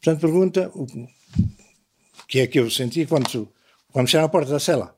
Portanto, 0.00 0.20
pergunta 0.20 0.70
o 0.74 0.86
que 2.26 2.40
é 2.40 2.46
que 2.46 2.60
eu 2.60 2.70
senti 2.70 3.06
quando, 3.06 3.52
quando 3.92 4.08
chegaram 4.08 4.26
à 4.26 4.30
porta 4.30 4.50
da 4.52 4.60
cela. 4.60 4.96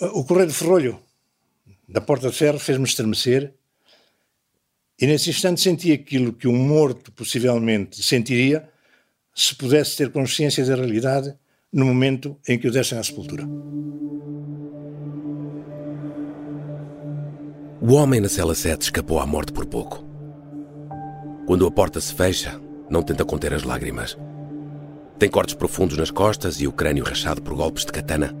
O 0.00 0.24
correio 0.24 0.48
de 0.48 0.54
ferrolho 0.54 1.00
da 1.88 2.00
porta 2.00 2.30
de 2.30 2.36
ferro 2.36 2.58
fez-me 2.58 2.84
estremecer 2.84 3.52
e 5.00 5.06
nesse 5.06 5.30
instante 5.30 5.60
senti 5.60 5.92
aquilo 5.92 6.32
que 6.32 6.48
um 6.48 6.56
morto 6.56 7.12
possivelmente 7.12 8.02
sentiria 8.02 8.68
se 9.34 9.54
pudesse 9.54 9.96
ter 9.96 10.10
consciência 10.10 10.64
da 10.64 10.74
realidade 10.74 11.36
no 11.72 11.84
momento 11.84 12.36
em 12.48 12.58
que 12.58 12.66
o 12.66 12.72
dessem 12.72 12.98
à 12.98 13.02
sepultura. 13.02 13.44
O 17.80 17.92
homem 17.92 18.20
na 18.20 18.28
cela 18.28 18.54
7 18.54 18.82
escapou 18.82 19.20
à 19.20 19.26
morte 19.26 19.52
por 19.52 19.66
pouco. 19.66 20.07
Quando 21.48 21.66
a 21.66 21.70
porta 21.70 21.98
se 21.98 22.12
fecha, 22.12 22.60
não 22.90 23.02
tenta 23.02 23.24
conter 23.24 23.54
as 23.54 23.62
lágrimas. 23.62 24.18
Tem 25.18 25.30
cortes 25.30 25.54
profundos 25.54 25.96
nas 25.96 26.10
costas 26.10 26.60
e 26.60 26.66
o 26.66 26.72
crânio 26.72 27.02
rachado 27.02 27.40
por 27.40 27.54
golpes 27.54 27.86
de 27.86 27.90
katana. 27.90 28.36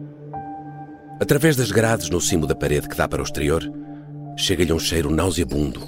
Através 1.18 1.56
das 1.56 1.70
grades 1.70 2.10
no 2.10 2.20
cimo 2.20 2.46
da 2.46 2.54
parede 2.54 2.86
que 2.86 2.94
dá 2.94 3.08
para 3.08 3.22
o 3.22 3.24
exterior, 3.24 3.62
chega-lhe 4.36 4.74
um 4.74 4.78
cheiro 4.78 5.08
nauseabundo. 5.08 5.80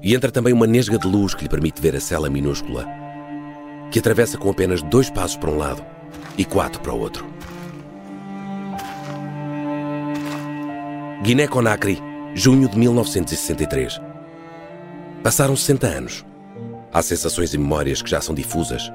E 0.00 0.14
entra 0.14 0.30
também 0.30 0.52
uma 0.52 0.68
nesga 0.68 0.96
de 0.96 1.08
luz 1.08 1.34
que 1.34 1.42
lhe 1.42 1.50
permite 1.50 1.82
ver 1.82 1.96
a 1.96 2.00
cela 2.00 2.30
minúscula, 2.30 2.86
que 3.90 3.98
atravessa 3.98 4.38
com 4.38 4.50
apenas 4.50 4.82
dois 4.82 5.10
passos 5.10 5.36
para 5.36 5.50
um 5.50 5.58
lado 5.58 5.84
e 6.38 6.44
quatro 6.44 6.80
para 6.80 6.94
o 6.94 7.00
outro. 7.00 7.26
Guiné-Conakry, 11.24 11.98
junho 12.36 12.68
de 12.68 12.78
1963. 12.78 14.11
Passaram 15.22 15.54
60 15.54 15.86
anos. 15.86 16.24
Há 16.92 17.00
sensações 17.00 17.54
e 17.54 17.58
memórias 17.58 18.02
que 18.02 18.10
já 18.10 18.20
são 18.20 18.34
difusas. 18.34 18.90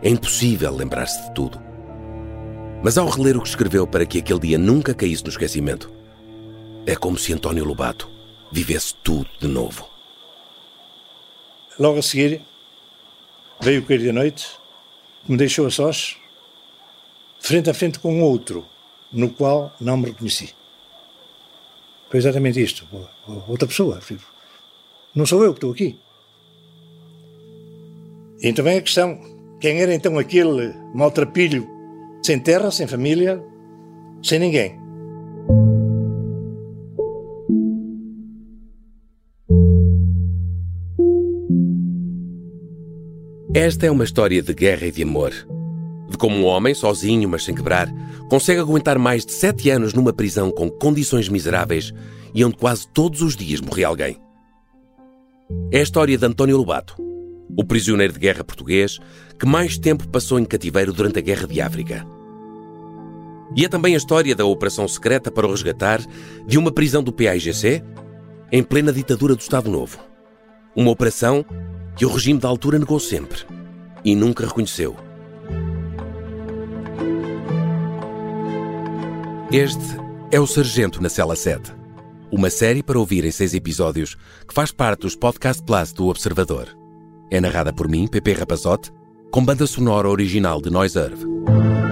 É 0.00 0.08
impossível 0.08 0.72
lembrar-se 0.72 1.20
de 1.20 1.34
tudo. 1.34 1.60
Mas 2.84 2.96
ao 2.96 3.08
reler 3.08 3.36
o 3.36 3.42
que 3.42 3.48
escreveu 3.48 3.84
para 3.84 4.06
que 4.06 4.18
aquele 4.18 4.38
dia 4.38 4.58
nunca 4.58 4.94
caísse 4.94 5.24
no 5.24 5.28
esquecimento, 5.28 5.92
é 6.86 6.94
como 6.94 7.18
se 7.18 7.32
António 7.32 7.64
Lobato 7.64 8.08
vivesse 8.52 8.94
tudo 9.02 9.28
de 9.40 9.48
novo. 9.48 9.90
Logo 11.80 11.98
a 11.98 12.02
seguir, 12.02 12.42
veio 13.60 13.80
o 13.82 13.84
cair 13.84 14.06
da 14.06 14.12
noite, 14.12 14.48
me 15.28 15.36
deixou 15.36 15.66
a 15.66 15.70
sós, 15.70 16.16
frente 17.40 17.68
a 17.68 17.74
frente 17.74 17.98
com 17.98 18.22
outro, 18.22 18.64
no 19.10 19.30
qual 19.30 19.74
não 19.80 19.96
me 19.96 20.06
reconheci. 20.06 20.54
Foi 22.08 22.20
exatamente 22.20 22.62
isto. 22.62 22.86
Outra 23.48 23.66
pessoa. 23.66 24.00
Não 25.16 25.24
sou 25.24 25.42
eu 25.42 25.54
que 25.54 25.56
estou 25.56 25.72
aqui. 25.72 25.98
Então 28.42 28.62
vem 28.62 28.76
a 28.76 28.82
questão: 28.82 29.18
quem 29.58 29.80
era 29.80 29.94
então 29.94 30.18
aquele 30.18 30.74
maltrapilho, 30.94 31.66
sem 32.22 32.38
terra, 32.38 32.70
sem 32.70 32.86
família, 32.86 33.42
sem 34.22 34.38
ninguém? 34.38 34.78
Esta 43.54 43.86
é 43.86 43.90
uma 43.90 44.04
história 44.04 44.42
de 44.42 44.52
guerra 44.52 44.86
e 44.86 44.92
de 44.92 45.02
amor. 45.02 45.32
De 46.10 46.18
como 46.18 46.36
um 46.36 46.44
homem, 46.44 46.74
sozinho, 46.74 47.26
mas 47.26 47.42
sem 47.42 47.54
quebrar, 47.54 47.90
consegue 48.28 48.60
aguentar 48.60 48.98
mais 48.98 49.24
de 49.24 49.32
sete 49.32 49.70
anos 49.70 49.94
numa 49.94 50.12
prisão 50.12 50.50
com 50.50 50.68
condições 50.68 51.26
miseráveis 51.30 51.90
e 52.34 52.44
onde 52.44 52.58
quase 52.58 52.86
todos 52.86 53.22
os 53.22 53.34
dias 53.34 53.62
morria 53.62 53.88
alguém. 53.88 54.25
É 55.70 55.80
a 55.80 55.82
história 55.82 56.16
de 56.18 56.26
António 56.26 56.56
Lobato, 56.56 56.96
o 57.56 57.64
prisioneiro 57.64 58.12
de 58.12 58.18
guerra 58.18 58.42
português 58.42 58.98
que 59.38 59.46
mais 59.46 59.78
tempo 59.78 60.08
passou 60.08 60.38
em 60.38 60.44
cativeiro 60.44 60.92
durante 60.92 61.18
a 61.18 61.22
Guerra 61.22 61.46
de 61.46 61.60
África. 61.60 62.06
E 63.56 63.64
é 63.64 63.68
também 63.68 63.94
a 63.94 63.96
história 63.96 64.34
da 64.34 64.44
operação 64.44 64.86
secreta 64.88 65.30
para 65.30 65.46
o 65.46 65.50
resgatar 65.50 66.00
de 66.46 66.58
uma 66.58 66.72
prisão 66.72 67.02
do 67.02 67.12
PAIGC 67.12 67.82
em 68.50 68.62
plena 68.62 68.92
ditadura 68.92 69.34
do 69.34 69.40
Estado 69.40 69.70
Novo. 69.70 69.98
Uma 70.74 70.90
operação 70.90 71.44
que 71.96 72.04
o 72.04 72.12
regime 72.12 72.40
da 72.40 72.48
altura 72.48 72.78
negou 72.78 72.98
sempre 72.98 73.38
e 74.04 74.14
nunca 74.14 74.46
reconheceu. 74.46 74.96
Este 79.50 79.96
é 80.30 80.40
o 80.40 80.46
Sargento 80.46 81.00
na 81.00 81.08
Cela 81.08 81.36
7, 81.36 81.72
uma 82.36 82.50
série 82.50 82.82
para 82.82 82.98
ouvir 82.98 83.24
em 83.24 83.30
seis 83.30 83.54
episódios 83.54 84.14
que 84.46 84.52
faz 84.52 84.70
parte 84.70 85.00
dos 85.00 85.16
Podcast 85.16 85.62
Plus 85.62 85.92
do 85.92 86.08
Observador. 86.08 86.68
É 87.30 87.40
narrada 87.40 87.72
por 87.72 87.88
mim, 87.88 88.06
Pepe 88.06 88.34
Rapazote, 88.34 88.92
com 89.30 89.42
banda 89.42 89.66
sonora 89.66 90.08
original 90.08 90.60
de 90.60 90.68
Noise 90.68 90.98
Earth. 90.98 91.85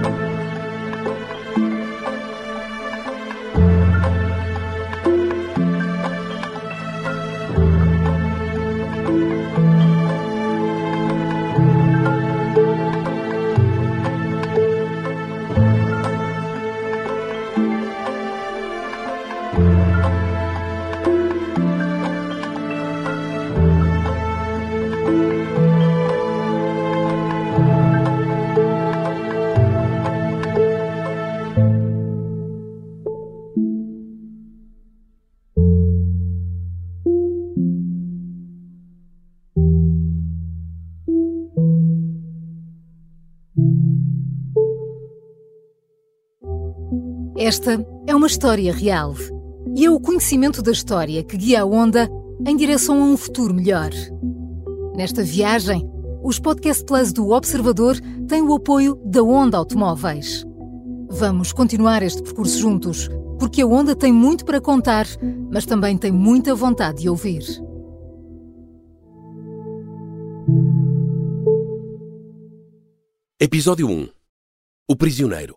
Esta 47.45 47.73
é 48.07 48.15
uma 48.15 48.25
história 48.25 48.73
real 48.73 49.13
e 49.75 49.85
é 49.85 49.91
o 49.91 49.99
conhecimento 49.99 50.63
da 50.63 50.71
história 50.71 51.23
que 51.23 51.37
guia 51.37 51.61
a 51.61 51.65
Onda 51.65 52.09
em 52.43 52.57
direção 52.57 52.99
a 53.03 53.05
um 53.05 53.15
futuro 53.15 53.53
melhor. 53.53 53.91
Nesta 54.95 55.21
viagem, 55.21 55.87
os 56.23 56.39
Podcast 56.39 56.83
Plus 56.83 57.13
do 57.13 57.29
Observador 57.29 57.97
têm 58.27 58.41
o 58.41 58.55
apoio 58.55 58.99
da 59.05 59.21
Onda 59.21 59.59
Automóveis. 59.59 60.43
Vamos 61.07 61.53
continuar 61.53 62.01
este 62.01 62.23
percurso 62.23 62.57
juntos, 62.57 63.09
porque 63.37 63.61
a 63.61 63.67
Onda 63.67 63.95
tem 63.95 64.11
muito 64.11 64.43
para 64.43 64.59
contar, 64.59 65.05
mas 65.51 65.67
também 65.67 65.95
tem 65.99 66.11
muita 66.11 66.55
vontade 66.55 67.03
de 67.03 67.09
ouvir. 67.09 67.43
Episódio 73.39 73.87
1 73.87 74.07
O 74.89 74.95
Prisioneiro 74.95 75.53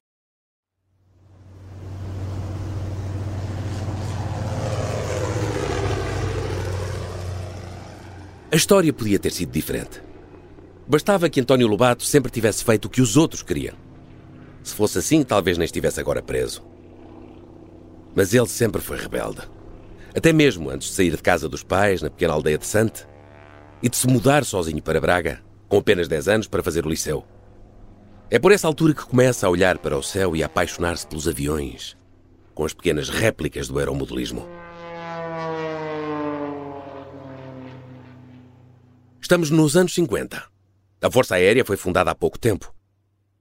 A 8.51 8.57
história 8.57 8.91
podia 8.95 9.19
ter 9.19 9.31
sido 9.31 9.53
diferente. 9.53 10.03
Bastava 10.87 11.29
que 11.29 11.39
António 11.39 11.67
Lobato 11.67 12.03
sempre 12.03 12.33
tivesse 12.33 12.65
feito 12.65 12.87
o 12.87 12.89
que 12.89 13.03
os 13.03 13.15
outros 13.15 13.43
queriam. 13.43 13.75
Se 14.63 14.75
fosse 14.75 14.99
assim, 14.99 15.23
talvez 15.23 15.59
nem 15.59 15.67
estivesse 15.67 16.01
agora 16.01 16.23
preso. 16.23 16.65
Mas 18.15 18.33
ele 18.33 18.47
sempre 18.47 18.81
foi 18.81 18.97
rebelde. 18.97 19.43
Até 20.17 20.33
mesmo 20.33 20.71
antes 20.71 20.89
de 20.89 20.95
sair 20.95 21.11
de 21.11 21.19
casa 21.19 21.47
dos 21.47 21.63
pais, 21.63 22.01
na 22.01 22.09
pequena 22.09 22.33
aldeia 22.33 22.57
de 22.57 22.67
Sante, 22.67 23.07
e 23.83 23.89
de 23.91 23.97
se 23.99 24.09
mudar 24.09 24.47
sozinho 24.47 24.83
para 24.83 24.99
Braga, 24.99 25.43
com 25.69 25.77
apenas 25.77 26.09
10 26.09 26.29
anos, 26.29 26.49
para 26.49 26.63
fazer 26.63 26.87
o 26.87 26.89
liceu. 26.89 27.27
É 28.31 28.39
por 28.39 28.51
essa 28.51 28.67
altura 28.67 28.95
que 28.95 29.05
começa 29.05 29.47
a 29.47 29.51
olhar 29.51 29.77
para 29.77 29.97
o 29.97 30.03
céu 30.03 30.35
e 30.35 30.43
a 30.43 30.47
apaixonar-se 30.47 31.07
pelos 31.07 31.29
aviões, 31.29 31.99
com 32.55 32.65
as 32.65 32.73
pequenas 32.73 33.11
réplicas 33.11 33.69
do 33.69 33.79
aeromodelismo. 33.79 34.49
Estamos 39.29 39.51
nos 39.51 39.77
anos 39.77 39.93
50. 39.93 40.43
A 41.03 41.11
Força 41.11 41.35
Aérea 41.35 41.63
foi 41.63 41.77
fundada 41.77 42.11
há 42.11 42.15
pouco 42.15 42.39
tempo. 42.39 42.75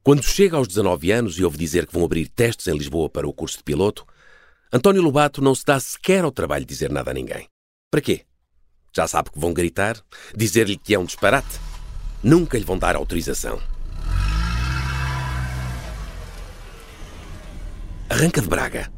Quando 0.04 0.22
chega 0.22 0.58
aos 0.58 0.68
19 0.68 1.14
anos 1.14 1.40
e 1.40 1.46
ouve 1.46 1.58
dizer 1.58 1.88
que 1.88 1.94
vão 1.94 2.04
abrir 2.04 2.28
testes 2.28 2.68
em 2.68 2.78
Lisboa 2.78 3.10
para 3.10 3.26
o 3.26 3.32
curso 3.32 3.60
de 3.60 3.64
piloto, 3.64 4.06
António 4.70 5.02
Lobato 5.02 5.42
não 5.42 5.56
se 5.56 5.64
dá 5.64 5.80
sequer 5.80 6.26
ao 6.26 6.32
trabalho 6.34 6.66
de 6.66 6.74
dizer 6.74 6.92
nada 6.92 7.12
a 7.12 7.14
ninguém. 7.14 7.48
Para 7.90 8.02
quê? 8.02 8.26
Já 8.94 9.08
sabe 9.08 9.32
que 9.32 9.40
vão 9.40 9.54
gritar, 9.54 9.96
dizer-lhe 10.36 10.76
que 10.76 10.94
é 10.94 11.00
um 11.00 11.06
disparate. 11.06 11.58
Nunca 12.22 12.58
lhe 12.58 12.66
vão 12.66 12.78
dar 12.78 12.98
autorização. 12.98 13.58
Arranca 18.10 18.42
de 18.42 18.48
Braga, 18.50 18.92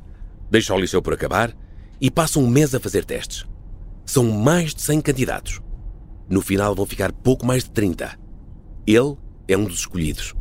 deixa 0.50 0.74
o 0.74 0.80
liceu 0.80 1.04
por 1.04 1.14
acabar 1.14 1.56
e 2.02 2.10
passa 2.10 2.40
um 2.40 2.48
mês 2.48 2.74
a 2.74 2.80
fazer 2.80 3.06
testes. 3.06 3.46
São 4.08 4.24
mais 4.24 4.74
de 4.74 4.82
100 4.82 5.02
candidatos. 5.02 5.62
No 6.30 6.42
final 6.42 6.76
vão 6.76 6.86
ficar 6.86 7.12
pouco 7.12 7.46
mais 7.46 7.64
de 7.64 7.72
30. 7.72 8.18
Ele 8.86 9.18
é 9.48 9.58
um 9.58 9.64
dos 9.64 9.80
escolhidos. 9.80 10.36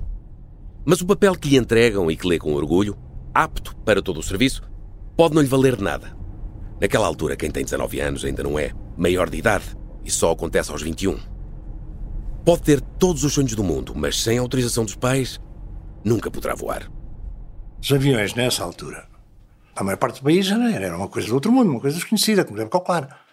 Mas 0.85 1.00
o 1.00 1.06
papel 1.06 1.35
que 1.35 1.49
lhe 1.49 1.56
entregam 1.56 2.11
e 2.11 2.17
que 2.17 2.26
lê 2.26 2.38
com 2.38 2.52
orgulho, 2.52 2.96
apto 3.32 3.75
para 3.79 4.02
todo 4.02 4.20
o 4.20 4.23
serviço, 4.23 4.62
pode 5.17 5.35
não 5.35 5.43
lhe 5.43 5.49
valer 5.49 5.81
nada. 5.81 6.17
Naquela 6.81 7.06
altura, 7.06 7.37
quem 7.37 7.50
tem 7.50 7.64
19 7.64 8.00
anos 8.00 8.25
ainda 8.25 8.43
não 8.43 8.58
é 8.58 8.73
maior 8.96 9.31
de 9.31 9.38
idade 9.38 9.64
e 10.05 10.11
só 10.11 10.31
acontece 10.31 10.70
aos 10.70 10.82
21. 10.82 11.19
Pode 12.44 12.62
ter 12.62 12.81
todos 12.81 13.25
os 13.25 13.32
sonhos 13.32 13.55
do 13.55 13.64
mundo, 13.64 13.94
mas 13.96 14.23
sem 14.23 14.38
autorização 14.38 14.85
dos 14.85 14.94
pais, 14.94 15.40
nunca 16.05 16.31
poderá 16.31 16.55
voar. 16.55 16.90
Os 17.82 17.93
aviões, 17.93 18.35
nessa 18.35 18.62
altura, 18.62 19.08
a 19.75 19.85
maior 19.85 19.96
parte 19.96 20.20
do 20.20 20.25
país 20.25 20.50
era, 20.50 20.70
era 20.70 20.96
uma 20.96 21.08
coisa 21.08 21.29
do 21.29 21.35
outro 21.35 21.52
mundo, 21.52 21.70
uma 21.70 21.81
coisa 21.81 21.96
desconhecida, 21.96 22.44
como 22.44 22.56
deve 22.56 22.70
calcular. 22.70 23.27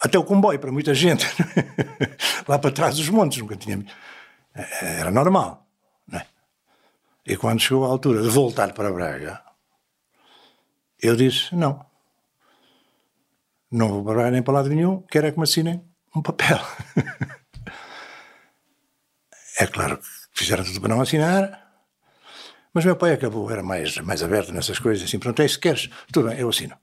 Até 0.00 0.18
o 0.18 0.24
comboio, 0.24 0.58
para 0.58 0.70
muita 0.70 0.94
gente, 0.94 1.26
lá 2.46 2.58
para 2.58 2.70
trás 2.70 2.96
dos 2.96 3.08
montes, 3.08 3.38
nunca 3.38 3.56
tinha. 3.56 3.82
Era 4.54 5.10
normal. 5.10 5.66
Não 6.06 6.18
é? 6.18 6.26
E 7.26 7.36
quando 7.36 7.60
chegou 7.60 7.84
a 7.84 7.88
altura 7.88 8.22
de 8.22 8.28
voltar 8.28 8.72
para 8.74 8.92
Braga, 8.92 9.42
eu 11.00 11.16
disse: 11.16 11.54
não. 11.54 11.84
Não 13.70 13.88
vou 13.88 14.04
para 14.04 14.14
Braga 14.14 14.30
nem 14.30 14.42
para 14.42 14.54
lado 14.54 14.68
nenhum, 14.68 15.02
quero 15.02 15.26
é 15.26 15.32
que 15.32 15.38
me 15.38 15.44
assinem 15.44 15.82
um 16.14 16.22
papel. 16.22 16.58
é 19.58 19.66
claro 19.66 19.98
que 19.98 20.06
fizeram 20.32 20.64
tudo 20.64 20.80
para 20.80 20.94
não 20.94 21.00
assinar, 21.00 21.66
mas 22.72 22.84
meu 22.84 22.96
pai 22.96 23.12
acabou, 23.12 23.50
era 23.50 23.62
mais, 23.62 23.96
mais 23.98 24.22
aberto 24.22 24.52
nessas 24.52 24.78
coisas, 24.78 25.04
assim, 25.04 25.18
pronto, 25.18 25.40
é 25.40 25.48
se 25.48 25.58
queres, 25.58 25.88
tudo 26.12 26.28
bem, 26.28 26.38
eu 26.38 26.48
assino. 26.48 26.76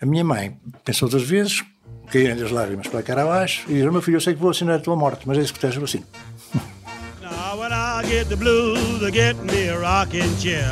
A 0.00 0.06
minha 0.06 0.24
mãe 0.24 0.60
pensou 0.84 1.08
duas 1.08 1.22
vezes, 1.22 1.62
caíram-lhe 2.10 2.44
as 2.44 2.50
lágrimas 2.50 2.86
para 2.88 3.00
a 3.00 3.02
cara 3.02 3.22
abaixo 3.22 3.64
e 3.68 3.74
disse, 3.74 3.90
meu 3.90 4.02
filho, 4.02 4.16
eu 4.16 4.20
sei 4.20 4.34
que 4.34 4.40
vou 4.40 4.50
assinar 4.50 4.76
a 4.76 4.78
tua 4.78 4.94
morte, 4.94 5.26
mas 5.26 5.38
é 5.38 5.40
isso 5.40 5.54
que 5.54 5.60
tens, 5.60 5.74
eu 5.76 5.84
assino. 5.84 6.04
Now 7.22 7.58
when 7.58 7.72
I 7.72 8.04
get 8.06 8.28
the 8.28 8.36
blues, 8.36 9.02
I 9.02 9.10
get 9.10 9.36
me 9.36 9.68
a 9.68 9.78
rocking 9.78 10.36
chair. 10.38 10.66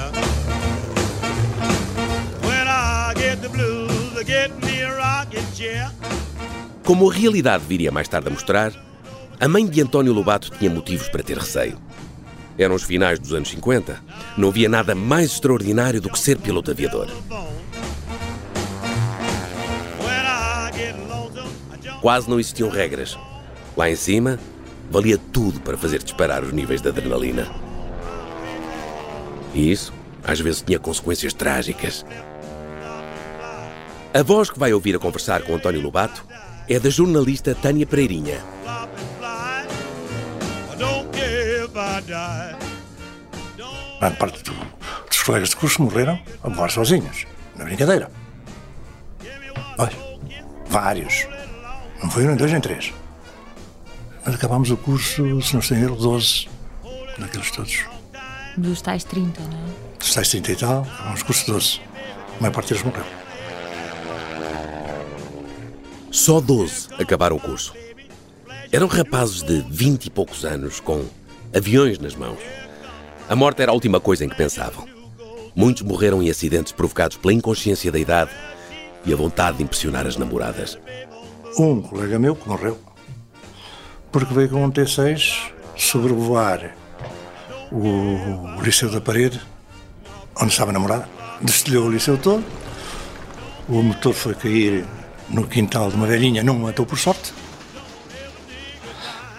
When 2.43 2.67
I 2.69 3.15
get 3.17 3.41
the 3.41 3.49
blues, 3.49 4.17
I 4.21 4.25
get 4.25 4.51
me 4.65 4.83
a 4.83 4.95
rocking 4.97 5.47
chair. 5.55 5.91
Como 6.85 7.11
a 7.11 7.15
realidade 7.15 7.65
viria 7.67 7.91
mais 7.91 8.09
tarde 8.09 8.29
a 8.29 8.31
mostrar, 8.31 8.73
a 9.39 9.49
mãe 9.49 9.67
de 9.67 9.81
António 9.81 10.13
Lobato 10.13 10.51
tinha 10.51 10.71
motivos 10.71 11.09
para 11.09 11.23
ter 11.23 11.39
receio. 11.39 11.79
Eram 12.59 12.75
os 12.75 12.83
finais 12.83 13.19
dos 13.19 13.33
anos 13.33 13.49
50. 13.49 14.03
Não 14.37 14.49
havia 14.49 14.69
nada 14.69 14.95
mais 14.95 15.33
extraordinário 15.33 16.01
do 16.01 16.11
que 16.11 16.19
ser 16.19 16.37
piloto 16.37 16.71
aviador. 16.71 17.09
Quase 22.01 22.29
não 22.29 22.41
existiam 22.41 22.69
regras. 22.69 23.19
Lá 23.77 23.91
em 23.91 23.97
cima, 23.97 24.39
valia 24.91 25.19
tudo 25.33 25.61
para 25.61 25.77
fazer 25.77 26.03
disparar 26.03 26.43
os 26.43 26.53
níveis 26.53 26.81
de 26.81 26.89
adrenalina. 26.89 27.47
E 29.55 29.71
isso, 29.71 29.93
às 30.25 30.41
vezes, 30.41 30.63
tinha 30.63 30.79
consequências 30.79 31.33
trágicas. 31.33 32.05
A 34.13 34.23
voz 34.23 34.51
que 34.51 34.59
vai 34.59 34.73
ouvir 34.73 34.97
a 34.97 34.99
conversar 34.99 35.43
com 35.43 35.55
António 35.55 35.81
Lobato 35.81 36.25
é 36.69 36.79
da 36.79 36.91
jornalista 36.91 37.55
Tânia 37.55 37.87
Pereirinha. 37.87 38.41
Grande 44.01 44.17
parte 44.17 44.43
do, 44.43 44.53
dos 45.09 45.23
colegas 45.23 45.51
de 45.51 45.57
curso 45.57 45.83
morreram 45.83 46.19
a 46.43 46.49
voar 46.49 46.71
sozinhos. 46.71 47.27
Na 47.57 47.65
brincadeira. 47.65 48.11
Olha, 49.79 49.93
vários. 50.67 51.27
Não 52.03 52.11
foi 52.11 52.25
um, 52.25 52.29
nem 52.29 52.37
dois, 52.37 52.53
nem 52.53 52.61
três. 52.61 52.93
Mas 54.25 54.35
acabámos 54.35 54.71
o 54.71 54.77
curso, 54.77 55.43
se 55.43 55.53
não 55.53 55.61
estou 55.61 55.77
em 55.77 55.83
erro, 55.83 55.97
12. 55.97 56.49
Naqueles 57.19 57.51
todos. 57.51 57.85
Dos 58.57 58.83
tais 58.83 59.05
30, 59.05 59.41
não 59.43 59.59
é? 59.59 59.99
Dos 59.99 60.15
tais 60.15 60.29
30 60.29 60.53
e 60.53 60.57
tal, 60.57 60.83
acabámos 60.83 61.21
o 61.21 61.25
curso 61.25 61.47
12. 61.47 61.81
A 62.39 62.41
maior 62.41 62.53
parte 62.53 62.69
deles 62.69 62.83
morreu. 62.83 63.05
Só 66.11 66.41
12 66.41 66.89
acabaram 66.99 67.37
o 67.37 67.41
curso. 67.41 67.73
Eram 68.73 68.87
rapazes 68.87 69.43
de 69.43 69.65
20 69.69 70.07
e 70.07 70.11
poucos 70.11 70.45
anos, 70.45 70.81
com 70.81 71.05
aviões 71.55 71.99
nas 71.99 72.15
mãos. 72.15 72.39
A 73.29 73.37
morte 73.37 73.63
era 73.63 73.71
a 73.71 73.75
última 73.75 74.01
coisa 74.01 74.25
em 74.25 74.29
que 74.29 74.37
pensavam. 74.37 74.89
Muitos 75.55 75.83
morreram 75.83 76.23
em 76.23 76.31
acidentes 76.31 76.73
provocados 76.73 77.17
pela 77.17 77.33
inconsciência 77.33 77.91
da 77.91 77.99
idade 77.99 78.31
e 79.05 79.13
a 79.13 79.17
vontade 79.17 79.59
de 79.59 79.65
impressionar 79.65 80.07
as 80.07 80.17
namoradas. 80.17 80.79
Um 81.59 81.81
colega 81.83 82.19
meu 82.19 82.37
que 82.37 82.49
morreu. 82.49 82.79
Porque 84.13 84.33
veio 84.35 84.49
com 84.49 84.65
um 84.65 84.71
T6 84.71 85.53
sobrevoar 85.77 86.75
o, 87.73 88.61
Liceu 88.63 88.91
da 88.91 89.01
Parede, 89.01 89.41
onde 90.37 90.53
estava 90.53 90.73
namorada, 90.73 91.09
destelhou 91.41 91.87
o 91.87 91.91
liceu 91.91 92.19
todo, 92.19 92.45
o 93.69 93.83
motor 93.83 94.13
foi 94.13 94.35
cair 94.35 94.85
no 95.29 95.47
quintal 95.47 95.89
de 95.91 95.97
uma 95.97 96.07
velhinha, 96.07 96.43
não 96.43 96.59
matou 96.59 96.85
por 96.85 96.99
sorte, 96.99 97.33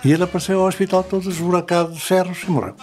e 0.03 0.11
ele 0.11 0.23
apareceu 0.23 0.59
ao 0.61 0.67
hospital 0.67 1.03
todo 1.03 1.29
esburacado 1.29 1.91
de 1.91 1.99
ferros 1.99 2.41
e 2.43 2.49
morreu. 2.49 2.75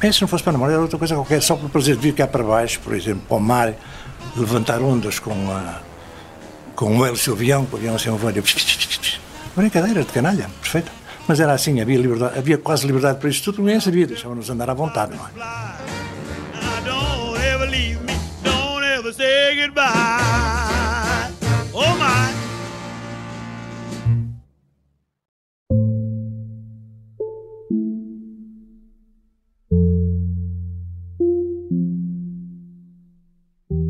Bem, 0.00 0.12
se 0.12 0.20
não 0.20 0.28
fosse 0.28 0.44
para 0.44 0.52
namorar, 0.52 0.74
era 0.74 0.82
outra 0.82 0.98
coisa 0.98 1.16
qualquer, 1.16 1.42
só 1.42 1.56
por 1.56 1.68
prazer 1.68 1.96
de 1.96 2.02
vir 2.02 2.14
cá 2.14 2.26
para 2.26 2.44
baixo, 2.44 2.78
por 2.80 2.94
exemplo, 2.94 3.22
para 3.26 3.36
o 3.36 3.40
mar, 3.40 3.74
levantar 4.36 4.80
ondas 4.80 5.18
com, 5.18 5.50
a, 5.50 5.80
com 6.74 6.96
um 6.96 7.06
hélice 7.06 7.30
avião, 7.30 7.66
com 7.66 7.76
o 7.76 7.78
avião 7.78 7.94
assim, 7.96 8.10
um 8.10 8.16
voo, 8.16 8.32
brincadeira 9.56 10.04
de 10.04 10.12
canalha, 10.12 10.48
perfeito. 10.60 10.90
Mas 11.26 11.40
era 11.40 11.52
assim, 11.52 11.80
havia, 11.80 11.98
liberdade, 11.98 12.38
havia 12.38 12.56
quase 12.56 12.86
liberdade 12.86 13.18
para 13.18 13.28
isso 13.28 13.42
tudo, 13.44 13.62
ninguém 13.62 13.80
sabia, 13.80 14.06
deixavam-nos 14.06 14.48
andar 14.48 14.70
à 14.70 14.74
vontade, 14.74 15.14
não 15.14 15.26
é? 15.26 15.30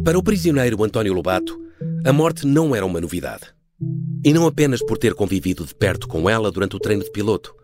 Para 0.08 0.18
o 0.18 0.22
prisioneiro 0.22 0.82
António 0.82 1.12
Lobato, 1.12 1.60
a 2.02 2.10
morte 2.14 2.46
não 2.46 2.74
era 2.74 2.86
uma 2.86 2.98
novidade. 2.98 3.44
E 4.24 4.32
não 4.32 4.46
apenas 4.46 4.82
por 4.82 4.96
ter 4.96 5.12
convivido 5.12 5.66
de 5.66 5.74
perto 5.74 6.08
com 6.08 6.30
ela 6.30 6.50
durante 6.50 6.74
o 6.74 6.78
treino 6.78 7.04
de 7.04 7.10
piloto. 7.10 7.54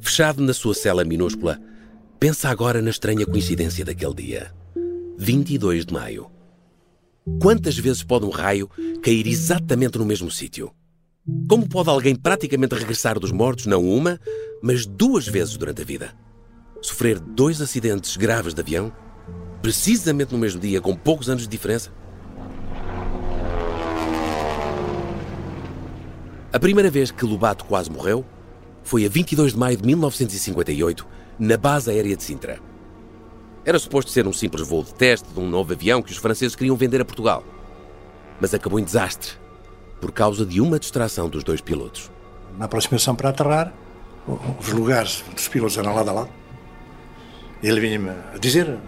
Fechado 0.00 0.42
na 0.42 0.52
sua 0.52 0.74
cela 0.74 1.04
minúscula, 1.04 1.60
pensa 2.18 2.48
agora 2.48 2.82
na 2.82 2.90
estranha 2.90 3.24
coincidência 3.24 3.84
daquele 3.84 4.14
dia. 4.14 4.52
22 5.16 5.86
de 5.86 5.94
maio. 5.94 6.28
Quantas 7.40 7.78
vezes 7.78 8.02
pode 8.02 8.24
um 8.24 8.30
raio 8.30 8.68
cair 9.00 9.24
exatamente 9.28 9.96
no 9.96 10.04
mesmo 10.04 10.32
sítio? 10.32 10.72
Como 11.48 11.68
pode 11.68 11.88
alguém 11.88 12.16
praticamente 12.16 12.74
regressar 12.74 13.16
dos 13.20 13.30
mortos, 13.30 13.66
não 13.66 13.88
uma, 13.88 14.18
mas 14.60 14.84
duas 14.86 15.28
vezes 15.28 15.56
durante 15.56 15.82
a 15.82 15.84
vida? 15.84 16.16
Sofrer 16.82 17.20
dois 17.20 17.60
acidentes 17.60 18.16
graves 18.16 18.54
de 18.54 18.60
avião 18.60 18.92
precisamente 19.64 20.30
no 20.30 20.36
mesmo 20.38 20.60
dia, 20.60 20.78
com 20.78 20.94
poucos 20.94 21.30
anos 21.30 21.44
de 21.44 21.48
diferença? 21.48 21.90
A 26.52 26.58
primeira 26.58 26.90
vez 26.90 27.10
que 27.10 27.24
Lobato 27.24 27.64
quase 27.64 27.90
morreu 27.90 28.26
foi 28.82 29.06
a 29.06 29.08
22 29.08 29.54
de 29.54 29.58
maio 29.58 29.78
de 29.78 29.86
1958, 29.86 31.06
na 31.38 31.56
base 31.56 31.90
aérea 31.90 32.14
de 32.14 32.22
Sintra. 32.22 32.60
Era 33.64 33.78
suposto 33.78 34.10
ser 34.10 34.26
um 34.26 34.34
simples 34.34 34.68
voo 34.68 34.84
de 34.84 34.92
teste 34.92 35.32
de 35.32 35.40
um 35.40 35.48
novo 35.48 35.72
avião 35.72 36.02
que 36.02 36.12
os 36.12 36.18
franceses 36.18 36.54
queriam 36.54 36.76
vender 36.76 37.00
a 37.00 37.04
Portugal. 37.06 37.42
Mas 38.38 38.52
acabou 38.52 38.78
em 38.78 38.84
desastre, 38.84 39.32
por 39.98 40.12
causa 40.12 40.44
de 40.44 40.60
uma 40.60 40.78
distração 40.78 41.26
dos 41.26 41.42
dois 41.42 41.62
pilotos. 41.62 42.10
Na 42.58 42.66
aproximação 42.66 43.16
para 43.16 43.30
aterrar, 43.30 43.72
os 44.60 44.68
lugares 44.68 45.24
dos 45.34 45.48
pilotos 45.48 45.78
eram 45.78 45.94
lado 45.94 46.10
a 46.10 46.12
lado. 46.12 46.30
Ele 47.62 47.80
vinha-me 47.80 48.10
a 48.10 48.36
dizer: 48.38 48.78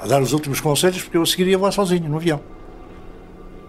a 0.00 0.06
dar 0.06 0.22
os 0.22 0.32
últimos 0.32 0.60
conselhos, 0.60 1.02
porque 1.02 1.16
eu 1.16 1.26
seguiria 1.26 1.58
voar 1.58 1.72
sozinho 1.72 2.08
no 2.08 2.16
avião. 2.16 2.40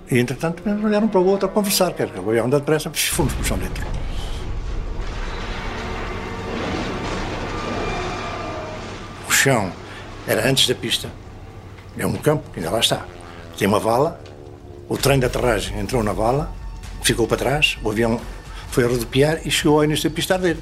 E 0.09 0.19
entretanto 0.19 0.63
olharam 0.83 1.07
para 1.07 1.19
o 1.19 1.25
outro 1.25 1.47
a 1.47 1.49
conversar, 1.49 1.93
quer 1.93 2.09
que 2.09 2.19
o 2.19 2.29
avião 2.29 2.45
anda 2.45 2.59
depressa, 2.59 2.91
fomos 2.91 3.33
para 3.33 3.41
o 3.41 3.45
chão 3.45 3.57
dentro. 3.57 3.85
O 9.27 9.31
chão 9.31 9.71
era 10.27 10.47
antes 10.47 10.67
da 10.67 10.75
pista, 10.75 11.09
é 11.97 12.05
um 12.05 12.13
campo 12.13 12.49
que 12.51 12.59
ainda 12.59 12.71
lá 12.71 12.79
está. 12.79 13.05
Tem 13.57 13.67
uma 13.67 13.79
vala, 13.79 14.19
o 14.89 14.97
trem 14.97 15.19
de 15.19 15.25
aterragem 15.25 15.79
entrou 15.79 16.03
na 16.03 16.11
vala, 16.11 16.51
ficou 17.01 17.27
para 17.27 17.37
trás, 17.37 17.77
o 17.83 17.89
avião 17.89 18.19
foi 18.69 18.83
a 18.83 18.87
rodopiar 18.87 19.39
e 19.45 19.51
chegou 19.51 19.77
ao 19.77 19.85
início 19.85 20.09
da 20.09 20.15
pista 20.15 20.33
a 20.33 20.37
arder. 20.37 20.57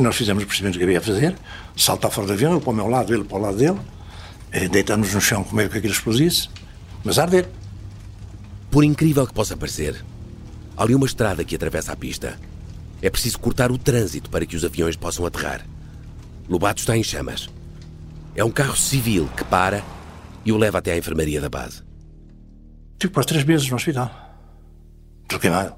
Nós 0.00 0.16
fizemos 0.16 0.42
o 0.42 0.46
procedimento 0.46 0.78
que 0.78 0.84
havia 0.84 0.98
a 0.98 1.02
fazer, 1.02 1.36
saltar 1.76 2.10
fora 2.10 2.26
do 2.26 2.32
avião, 2.32 2.52
eu 2.52 2.60
para 2.60 2.70
o 2.70 2.74
meu 2.74 2.88
lado, 2.88 3.12
ele 3.12 3.22
para 3.22 3.36
o 3.36 3.40
lado 3.40 3.58
dele, 3.58 3.78
eh, 4.50 4.66
deitar-nos 4.66 5.12
no 5.12 5.20
chão 5.20 5.44
com 5.44 5.54
medo 5.54 5.70
que 5.70 5.76
aquilo 5.76 5.92
explosisse, 5.92 6.48
mas 7.04 7.18
a 7.18 7.24
arder. 7.24 7.46
Por 8.70 8.82
incrível 8.82 9.26
que 9.26 9.34
possa 9.34 9.56
parecer, 9.58 10.02
há 10.74 10.82
ali 10.82 10.94
uma 10.94 11.04
estrada 11.04 11.44
que 11.44 11.54
atravessa 11.54 11.92
a 11.92 11.96
pista. 11.96 12.38
É 13.02 13.10
preciso 13.10 13.38
cortar 13.38 13.70
o 13.70 13.76
trânsito 13.76 14.30
para 14.30 14.46
que 14.46 14.56
os 14.56 14.64
aviões 14.64 14.96
possam 14.96 15.26
aterrar. 15.26 15.66
Lobato 16.48 16.80
está 16.80 16.96
em 16.96 17.02
chamas. 17.02 17.50
É 18.34 18.42
um 18.42 18.50
carro 18.50 18.76
civil 18.76 19.28
que 19.36 19.44
para 19.44 19.84
e 20.46 20.52
o 20.52 20.56
leva 20.56 20.78
até 20.78 20.92
à 20.92 20.96
enfermaria 20.96 21.42
da 21.42 21.50
base. 21.50 21.82
Tive 22.98 23.12
quase 23.12 23.28
três 23.28 23.44
meses 23.44 23.68
no 23.68 23.76
hospital. 23.76 24.10
Tudo 25.28 25.40
queimado. 25.40 25.74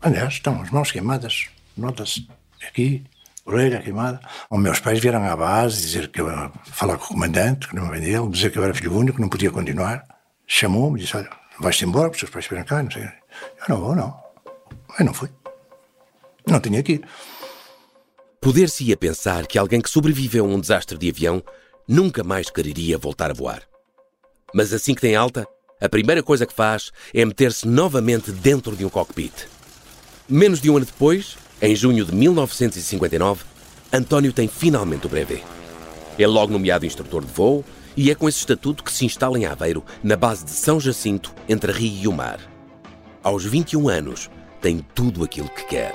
Aliás, 0.00 0.34
estão 0.34 0.62
as 0.62 0.70
mãos 0.70 0.92
queimadas. 0.92 1.48
Nota-se 1.78 2.28
aqui, 2.66 3.04
orelha 3.44 3.80
queimada. 3.80 4.20
Os 4.50 4.60
meus 4.60 4.80
pais 4.80 4.98
vieram 4.98 5.22
à 5.22 5.36
base 5.36 5.80
dizer 5.80 6.08
que 6.08 6.20
eu 6.20 6.28
ia 6.28 6.50
falar 6.64 6.98
com 6.98 7.04
o 7.04 7.08
comandante, 7.08 7.68
que 7.68 7.76
não 7.76 7.86
me 7.86 7.98
vendeu, 7.98 8.28
dizer 8.28 8.50
que 8.50 8.58
eu 8.58 8.64
era 8.64 8.74
filho 8.74 8.96
único, 8.96 9.16
que 9.16 9.22
não 9.22 9.28
podia 9.28 9.50
continuar. 9.50 10.04
Chamou-me 10.46 10.98
e 10.98 11.02
disse: 11.02 11.16
Olha, 11.16 11.30
vais-te 11.60 11.84
embora, 11.84 12.10
os 12.10 12.18
teus 12.18 12.30
pais 12.30 12.46
vieram 12.46 12.64
cá. 12.64 12.82
Não 12.82 12.90
sei. 12.90 13.04
Eu 13.04 13.68
não 13.68 13.80
vou, 13.80 13.94
não. 13.94 14.20
Eu 14.98 15.04
não 15.04 15.14
fui. 15.14 15.28
Não 16.46 16.60
tinha 16.60 16.82
que 16.82 16.94
ir. 16.94 17.08
Poder-se-ia 18.40 18.96
pensar 18.96 19.46
que 19.46 19.58
alguém 19.58 19.80
que 19.80 19.90
sobreviveu 19.90 20.44
a 20.44 20.48
um 20.48 20.60
desastre 20.60 20.96
de 20.96 21.10
avião 21.10 21.42
nunca 21.86 22.24
mais 22.24 22.50
quereria 22.50 22.98
voltar 22.98 23.30
a 23.30 23.34
voar. 23.34 23.62
Mas 24.54 24.72
assim 24.72 24.94
que 24.94 25.00
tem 25.00 25.14
alta, 25.14 25.46
a 25.80 25.88
primeira 25.88 26.22
coisa 26.22 26.46
que 26.46 26.52
faz 26.52 26.90
é 27.14 27.24
meter-se 27.24 27.66
novamente 27.66 28.32
dentro 28.32 28.74
de 28.74 28.84
um 28.84 28.88
cockpit. 28.88 29.46
Menos 30.28 30.60
de 30.60 30.70
um 30.70 30.76
ano 30.76 30.86
depois, 30.86 31.36
em 31.60 31.74
junho 31.74 32.04
de 32.04 32.14
1959, 32.14 33.44
António 33.92 34.32
tem 34.32 34.46
finalmente 34.46 35.06
o 35.06 35.08
brevet. 35.08 35.42
É 36.18 36.26
logo 36.26 36.52
nomeado 36.52 36.86
instrutor 36.86 37.24
de 37.24 37.32
voo 37.32 37.64
e 37.96 38.10
é 38.10 38.14
com 38.14 38.28
esse 38.28 38.38
estatuto 38.38 38.84
que 38.84 38.92
se 38.92 39.04
instala 39.04 39.38
em 39.38 39.46
Aveiro, 39.46 39.84
na 40.02 40.16
base 40.16 40.44
de 40.44 40.52
São 40.52 40.78
Jacinto, 40.78 41.34
entre 41.48 41.72
a 41.72 41.74
Rio 41.74 42.02
e 42.02 42.08
o 42.08 42.12
mar. 42.12 42.38
Aos 43.24 43.44
21 43.44 43.88
anos, 43.88 44.30
tem 44.60 44.84
tudo 44.94 45.24
aquilo 45.24 45.48
que 45.48 45.64
quer. 45.64 45.94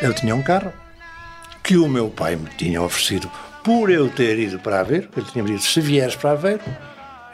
Eu 0.00 0.14
tinha 0.14 0.36
um 0.36 0.42
carro 0.42 0.72
que 1.66 1.76
o 1.76 1.88
meu 1.88 2.08
pai 2.08 2.36
me 2.36 2.48
tinha 2.56 2.80
oferecido 2.80 3.28
por 3.64 3.90
eu 3.90 4.08
ter 4.08 4.38
ido 4.38 4.56
para 4.60 4.80
Aveiro. 4.80 5.08
Ele 5.16 5.26
tinha-me 5.26 5.50
dito: 5.50 5.64
se 5.64 5.80
vieres 5.80 6.14
para 6.14 6.30
Aveiro, 6.30 6.62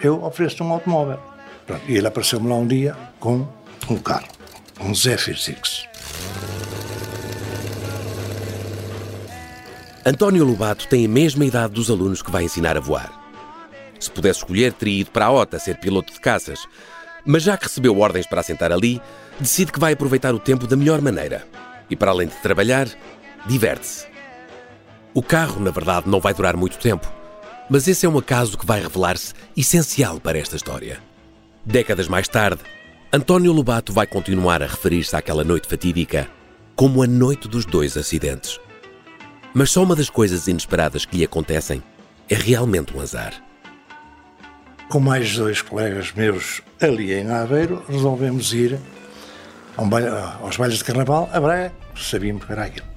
eu 0.01 0.25
ofereço-te 0.25 0.63
um 0.63 0.73
automóvel. 0.73 1.21
Pronto, 1.67 1.83
e 1.87 1.97
ele 1.99 2.07
apareceu-me 2.07 2.49
lá 2.49 2.57
um 2.57 2.67
dia 2.67 2.97
com 3.21 3.47
um 3.91 3.99
carro, 3.99 4.27
um 4.81 4.95
Zephyr 4.95 5.39
6. 5.39 5.87
António 10.05 10.45
Lobato 10.45 10.89
tem 10.89 11.05
a 11.05 11.09
mesma 11.09 11.45
idade 11.45 11.75
dos 11.75 11.91
alunos 11.91 12.23
que 12.23 12.31
vai 12.31 12.43
ensinar 12.43 12.77
a 12.77 12.81
voar. 12.81 13.13
Se 14.01 14.11
pudesse 14.11 14.41
escolher, 14.41 14.73
teria 14.73 15.03
ido 15.03 15.11
para 15.11 15.27
a 15.27 15.31
OTA 15.31 15.59
ser 15.59 15.77
piloto 15.77 16.13
de 16.13 16.21
caças. 16.21 16.67
Mas 17.25 17.45
já 17.45 17.57
que 17.57 17.67
recebeu 17.67 17.97
ordens 18.01 18.27
para 18.27 18.41
assentar 18.41 18.73
ali, 18.73 19.01
decide 19.39 19.71
que 19.71 19.79
vai 19.79 19.93
aproveitar 19.93 20.35
o 20.35 20.41
tempo 20.41 20.67
da 20.67 20.75
melhor 20.75 21.01
maneira. 21.01 21.47
E 21.89 21.95
para 21.95 22.11
além 22.11 22.27
de 22.27 22.35
trabalhar, 22.37 22.89
diverte-se. 23.47 24.12
O 25.15 25.23
carro, 25.23 25.61
na 25.61 25.71
verdade, 25.71 26.09
não 26.09 26.21
vai 26.21 26.33
durar 26.33 26.57
muito 26.57 26.79
tempo. 26.79 27.11
Mas 27.69 27.87
esse 27.87 28.07
é 28.07 28.09
um 28.09 28.19
acaso 28.19 28.57
que 28.57 28.67
vai 28.67 28.81
revelar-se 28.81 29.35
essencial 29.57 30.19
para 30.19 30.39
esta 30.39 30.57
história. 30.57 31.01
Décadas 31.65 32.09
mais 32.09 32.27
tarde, 32.27 32.61
António 33.13 33.53
Lobato 33.53 33.93
vai 33.93 34.07
continuar 34.07 34.63
a 34.63 34.67
referir-se 34.67 35.15
àquela 35.15 35.45
noite 35.45 35.69
fatídica 35.69 36.29
como 36.75 37.03
a 37.03 37.07
noite 37.07 37.47
dos 37.47 37.67
dois 37.67 37.97
acidentes. 37.97 38.59
Mas 39.53 39.71
só 39.71 39.83
uma 39.83 39.95
das 39.95 40.09
coisas 40.09 40.47
inesperadas 40.49 41.05
que 41.05 41.19
lhe 41.19 41.25
acontecem 41.25 41.83
é 42.29 42.35
realmente 42.35 42.97
um 42.97 43.01
azar. 43.01 43.35
Com 44.89 44.99
mais 44.99 45.37
dois 45.37 45.61
colegas 45.61 46.13
meus 46.13 46.63
ali 46.81 47.13
em 47.13 47.31
Aveiro, 47.31 47.85
resolvemos 47.87 48.53
ir 48.55 48.79
aos 49.77 50.57
bailes 50.57 50.79
de 50.79 50.85
carnaval 50.85 51.29
a 51.33 51.41
Braga, 51.41 51.73
sabíamos 51.95 52.45
que 52.45 52.53
era 52.53 52.65
aquilo. 52.65 52.92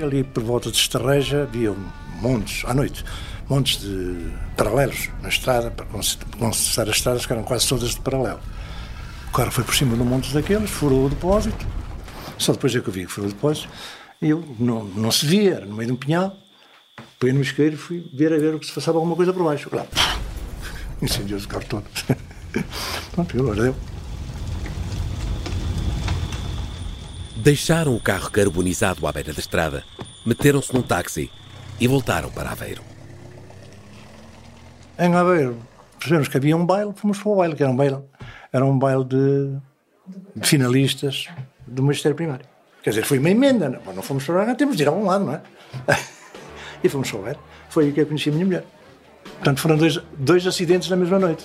Ali 0.00 0.24
por 0.24 0.42
volta 0.42 0.70
de 0.70 0.76
Estarreja 0.76 1.42
havia 1.42 1.74
montes, 2.20 2.64
à 2.66 2.72
noite, 2.74 3.04
montes 3.48 3.80
de 3.80 4.32
paralelos 4.56 5.10
na 5.20 5.28
estrada, 5.28 5.70
para 5.70 5.84
cons- 5.86 6.18
consertar 6.38 6.88
as 6.88 6.96
estradas 6.96 7.26
que 7.26 7.32
eram 7.32 7.42
quase 7.42 7.68
todas 7.68 7.90
de 7.90 8.00
paralelo. 8.00 8.40
O 9.28 9.32
carro 9.32 9.50
foi 9.50 9.64
por 9.64 9.74
cima 9.74 9.94
de 9.96 10.02
um 10.02 10.06
monte 10.06 10.32
daqueles, 10.32 10.70
furou 10.70 11.06
o 11.06 11.08
depósito, 11.10 11.66
só 12.38 12.52
depois 12.52 12.74
é 12.74 12.80
que 12.80 12.88
eu 12.88 12.92
vi 12.92 13.06
que 13.06 13.12
furou 13.12 13.28
o 13.28 13.32
depósito, 13.32 13.68
e 14.20 14.30
eu 14.30 14.42
não, 14.58 14.84
não 14.84 15.10
se 15.10 15.26
via, 15.26 15.54
era 15.56 15.66
no 15.66 15.74
meio 15.76 15.88
de 15.88 15.92
um 15.92 15.96
pinhal, 15.96 16.36
peguei 17.18 17.34
no 17.34 17.42
isqueiro 17.42 17.74
e 17.74 17.78
fui 17.78 18.10
ver 18.14 18.32
a 18.32 18.38
ver 18.38 18.54
o 18.54 18.58
que 18.58 18.66
se 18.66 18.72
passava 18.72 18.96
alguma 18.98 19.14
coisa 19.16 19.32
por 19.32 19.44
baixo. 19.44 19.68
Lá, 19.72 19.86
incendiou-se 21.00 21.46
o 21.46 21.48
carro 21.48 21.64
todo. 21.68 21.84
Pronto, 23.12 23.36
e 23.36 23.40
agora 23.40 23.74
Deixaram 27.42 27.96
o 27.96 28.00
carro 28.00 28.30
carbonizado 28.30 29.04
à 29.04 29.10
beira 29.10 29.32
da 29.32 29.40
estrada, 29.40 29.82
meteram-se 30.24 30.72
num 30.72 30.80
táxi 30.80 31.28
e 31.80 31.88
voltaram 31.88 32.30
para 32.30 32.52
Aveiro. 32.52 32.82
Em 34.96 35.12
Aveiro, 35.12 35.58
percebemos 35.98 36.28
que 36.28 36.36
havia 36.36 36.56
um 36.56 36.64
baile, 36.64 36.92
fomos 36.94 37.18
para 37.18 37.32
o 37.32 37.34
baile, 37.34 37.56
que 37.56 37.62
era 37.64 37.72
um 37.72 37.74
baile, 37.74 37.98
era 38.52 38.64
um 38.64 38.78
baile 38.78 39.04
de, 39.04 39.56
de 40.36 40.48
finalistas 40.48 41.28
do 41.66 41.82
Magistério 41.82 42.14
Primário. 42.14 42.46
Quer 42.80 42.90
dizer, 42.90 43.04
foi 43.04 43.18
uma 43.18 43.30
emenda, 43.30 43.68
não, 43.68 43.92
não 43.92 44.02
fomos 44.02 44.24
para 44.24 44.34
Braga, 44.36 44.54
temos 44.54 44.76
de 44.76 44.84
ir 44.84 44.86
a 44.86 44.92
um 44.92 45.04
lado, 45.04 45.24
não 45.24 45.34
é? 45.34 45.42
e 46.84 46.88
fomos 46.88 47.10
para 47.10 47.18
o 47.18 47.22
baile. 47.24 47.38
Foi 47.70 47.86
aí 47.86 47.92
que 47.92 48.02
eu 48.02 48.06
conheci 48.06 48.28
a 48.28 48.32
minha 48.32 48.46
mulher. 48.46 48.64
Portanto, 49.24 49.60
foram 49.60 49.76
dois, 49.76 49.98
dois 50.16 50.46
acidentes 50.46 50.88
na 50.88 50.94
mesma 50.94 51.18
noite. 51.18 51.44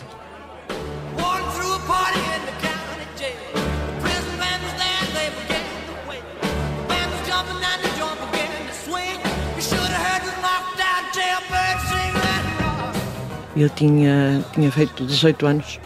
Eu 13.59 13.69
tinha, 13.69 14.45
tinha 14.53 14.71
feito 14.71 15.03
18 15.03 15.47
anos, 15.47 15.79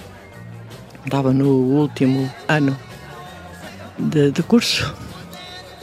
estava 1.05 1.31
no 1.31 1.47
último 1.47 2.29
ano 2.45 2.77
de, 3.97 4.29
de 4.29 4.43
curso 4.43 4.93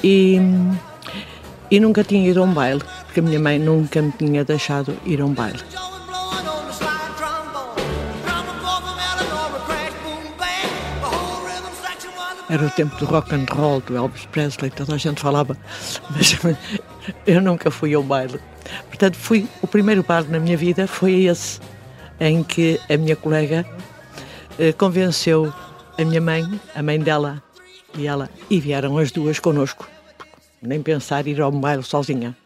e, 0.04 0.38
e 1.71 1.80
nunca 1.80 2.04
tinha 2.04 2.28
ido 2.28 2.42
a 2.42 2.45
um 2.45 2.52
baile, 2.52 2.83
porque 3.07 3.21
a 3.21 3.23
minha 3.23 3.40
mãe 3.40 3.59
nunca 3.59 4.02
me 4.02 4.12
tinha 4.12 4.45
deixado 4.45 4.99
ir 5.07 5.23
a 5.23 5.25
um 5.25 5.33
baile. 5.33 5.61
Era 12.50 12.66
o 12.66 12.71
tempo 12.71 12.97
do 12.97 13.07
rock 13.07 13.35
and 13.35 13.47
roll, 13.50 13.80
do 13.80 13.97
Elvis 13.97 14.26
Presley, 14.26 14.71
toda 14.71 14.95
a 14.95 14.99
gente 14.99 15.23
falava, 15.23 15.57
mas 16.11 16.37
eu 17.26 17.40
nunca 17.40 17.71
fui 17.71 17.95
ao 17.95 18.02
baile. 18.02 18.38
Portanto, 18.88 19.16
fui, 19.16 19.49
o 19.62 19.66
primeiro 19.66 20.02
baile 20.02 20.28
na 20.28 20.38
minha 20.38 20.57
vida 20.57 20.87
foi 20.87 21.25
esse, 21.25 21.61
em 22.21 22.43
que 22.43 22.81
a 22.89 22.97
minha 22.97 23.17
colega 23.17 23.65
eh, 24.59 24.73
convenceu 24.73 25.53
a 25.97 26.05
minha 26.05 26.21
mãe, 26.21 26.45
a 26.75 26.83
mãe 26.83 26.99
dela 26.99 27.43
e 27.97 28.07
ela, 28.07 28.29
e 28.51 28.61
vieram 28.61 28.99
as 28.99 29.11
duas 29.11 29.39
connosco. 29.39 29.89
Nem 30.61 30.83
pensar 30.83 31.27
ir 31.27 31.41
ao 31.41 31.53
baile 31.53 31.83
sozinha. 31.83 32.37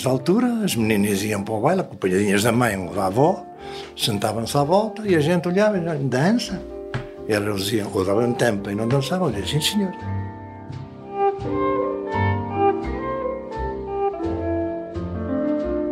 De 0.00 0.08
altura, 0.08 0.64
as 0.64 0.74
meninas 0.74 1.22
iam 1.22 1.42
para 1.42 1.54
o 1.54 1.60
baile, 1.60 1.80
acompanhadinhas 1.82 2.42
da 2.42 2.52
mãe 2.52 2.76
ou 2.76 2.94
da 2.94 3.06
avó, 3.06 3.44
sentavam-se 3.96 4.56
à 4.56 4.64
volta 4.64 5.06
e 5.06 5.14
a 5.14 5.20
gente 5.20 5.48
olhava 5.48 5.76
e 5.76 5.80
dizia, 5.80 5.98
dança. 5.98 6.62
E 7.28 7.32
elas 7.32 7.64
diziam, 7.64 7.90
ou 7.92 8.04
davam 8.04 8.32
tempo 8.32 8.70
e 8.70 8.74
não 8.74 8.88
dançavam, 8.88 9.28
eu 9.28 9.42
dizia, 9.42 9.60
sim 9.60 9.72
senhor. 9.72 9.92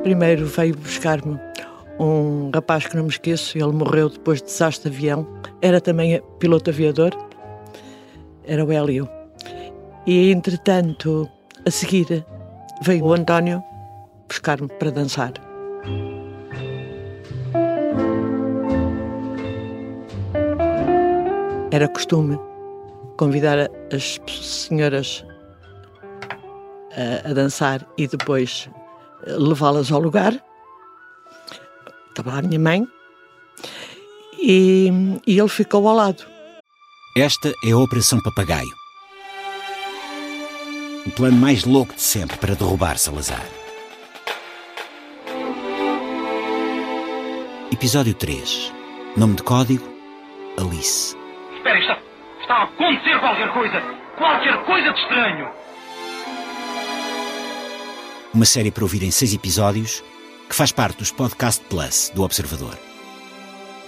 Primeiro 0.02 0.46
veio 0.46 0.76
buscar-me 0.76 1.38
um 1.98 2.50
rapaz 2.52 2.86
que 2.86 2.96
não 2.96 3.04
me 3.04 3.10
esqueço, 3.10 3.58
ele 3.58 3.72
morreu 3.72 4.08
depois 4.08 4.40
de 4.40 4.46
desastre 4.46 4.90
de 4.90 4.96
avião, 4.96 5.26
era 5.60 5.80
também 5.80 6.20
piloto 6.38 6.70
aviador, 6.70 7.10
era 8.44 8.64
o 8.64 8.72
Hélio. 8.72 9.08
E 10.06 10.32
entretanto, 10.32 11.28
a 11.66 11.70
seguir, 11.70 12.24
veio 12.82 13.04
o 13.04 13.12
António 13.12 13.62
buscar-me 14.30 14.68
para 14.68 14.92
dançar. 14.92 15.32
Era 21.72 21.88
costume 21.88 22.38
convidar 23.16 23.68
as 23.92 24.20
senhoras 24.28 25.24
a, 26.92 27.30
a 27.30 27.32
dançar 27.34 27.86
e 27.98 28.06
depois 28.06 28.70
eh, 29.26 29.32
levá-las 29.32 29.92
ao 29.92 30.00
lugar. 30.00 30.32
Estava 32.08 32.30
lá 32.32 32.38
a 32.38 32.42
minha 32.42 32.58
mãe 32.58 32.86
e, 34.38 34.90
e 35.26 35.38
ele 35.38 35.48
ficou 35.48 35.86
ao 35.86 35.94
lado. 35.94 36.24
Esta 37.16 37.52
é 37.64 37.72
a 37.72 37.78
Operação 37.78 38.20
Papagaio. 38.22 38.80
O 41.06 41.10
plano 41.12 41.36
mais 41.36 41.64
louco 41.64 41.94
de 41.94 42.02
sempre 42.02 42.36
para 42.36 42.54
derrubar 42.54 42.98
Salazar. 42.98 43.59
Episódio 47.80 48.12
3. 48.12 48.74
Nome 49.16 49.36
de 49.36 49.42
código: 49.42 49.82
Alice. 50.58 51.16
Espera, 51.56 51.78
está, 51.78 51.98
está 52.42 52.54
a 52.56 52.64
acontecer 52.64 53.18
qualquer 53.18 53.50
coisa! 53.54 53.80
Qualquer 54.18 54.66
coisa 54.66 54.92
de 54.92 55.00
estranho! 55.00 55.48
Uma 58.34 58.44
série 58.44 58.70
para 58.70 58.84
ouvir 58.84 59.02
em 59.02 59.10
seis 59.10 59.32
episódios 59.32 60.04
que 60.46 60.54
faz 60.54 60.72
parte 60.72 60.98
dos 60.98 61.10
Podcast 61.10 61.64
Plus 61.70 62.12
do 62.14 62.22
Observador. 62.22 62.78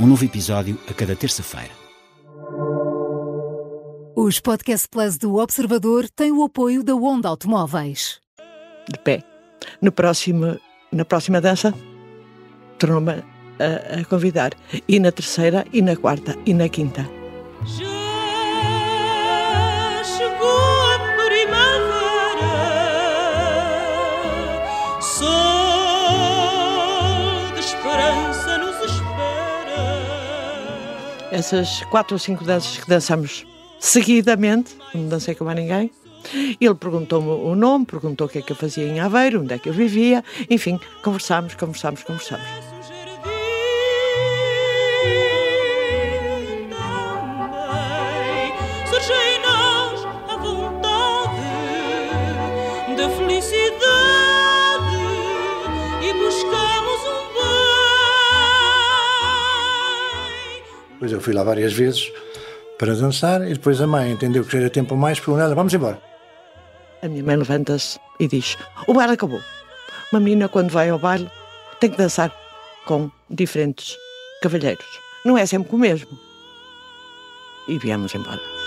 Um 0.01 0.07
novo 0.07 0.25
episódio 0.25 0.79
a 0.91 0.95
cada 0.95 1.15
terça-feira. 1.15 1.75
Os 4.17 4.41
Podcast 4.41 4.89
Plus 4.89 5.19
do 5.19 5.37
Observador 5.37 6.09
têm 6.09 6.33
o 6.33 6.43
apoio 6.43 6.83
da 6.83 6.95
Onda 6.95 7.29
Automóveis. 7.29 8.23
de 8.91 8.99
pé. 9.01 9.23
No 9.83 9.93
próximo, 9.93 10.59
na 10.91 11.05
próxima 11.05 11.43
dança, 11.43 11.75
tornou-me 12.79 13.32
a, 13.63 14.01
a 14.01 14.05
convidar. 14.05 14.53
E 14.89 14.99
na 14.99 15.13
terceira, 15.13 15.65
e 15.73 15.81
na 15.83 15.97
quarta, 15.97 16.37
e 16.45 16.53
na 16.55 16.69
quinta. 16.69 17.09
Já 17.65 17.85
chegou 20.05 20.61
a 20.95 20.99
primavera, 21.27 22.51
sol 25.01 25.53
de 27.55 27.61
esperança 27.61 28.59
nos 28.59 28.77
espera. 28.91 29.83
Essas 31.31 31.83
quatro 31.85 32.15
ou 32.17 32.19
cinco 32.19 32.45
danças 32.45 32.79
que 32.79 32.89
dançamos 32.89 33.47
seguidamente, 33.79 34.77
não 34.95 35.09
dancei 35.09 35.35
com 35.35 35.45
mais 35.45 35.59
ninguém. 35.59 35.91
Ele 36.61 36.75
perguntou-me 36.75 37.29
o 37.29 37.57
nome, 37.57 37.85
perguntou 37.85 38.27
o 38.29 38.31
que 38.31 38.39
é 38.39 38.43
que 38.43 38.53
eu 38.53 38.57
fazia 38.57 38.85
em 38.85 39.01
Aveiro, 39.01 39.43
onde 39.43 39.55
é 39.55 39.59
que 39.59 39.69
eu 39.69 39.73
vivia, 39.73 40.23
enfim, 40.49 40.79
conversámos, 41.03 41.55
conversámos, 41.55 42.05
conversámos. 42.05 42.72
Felicidade 53.43 54.97
e 56.01 56.13
buscamos 56.15 57.01
um 57.07 57.27
bem. 57.35 57.43
Depois 60.93 61.13
eu 61.13 61.21
fui 61.21 61.35
lá 61.35 61.43
várias 61.43 61.73
vezes 61.73 62.13
para 62.79 62.95
dançar 62.95 63.43
e 63.43 63.55
depois 63.55 63.81
a 63.81 63.87
mãe 63.87 64.13
entendeu 64.13 64.45
que 64.45 64.53
já 64.53 64.59
era 64.61 64.71
tempo 64.71 64.95
a 64.95 64.97
mais, 64.97 65.19
perguntou 65.19 65.45
ela, 65.45 65.55
vamos 65.55 65.75
embora. 65.75 66.01
A 67.03 67.09
minha 67.09 67.25
mãe 67.25 67.37
levanta-se 67.37 67.99
e 68.21 68.29
diz: 68.29 68.57
O 68.87 68.95
bar 68.95 69.11
acabou. 69.11 69.41
Uma 70.13 70.21
menina, 70.21 70.49
quando 70.49 70.71
vai 70.71 70.89
ao 70.91 70.99
baile, 70.99 71.29
tem 71.81 71.91
que 71.91 71.97
dançar 71.97 72.33
com 72.85 73.11
diferentes 73.29 73.97
cavalheiros. 74.43 74.87
Não 75.25 75.37
é 75.39 75.47
sempre 75.47 75.75
o 75.75 75.79
mesmo. 75.79 76.19
E 77.67 77.79
viemos 77.79 78.15
embora. 78.15 78.62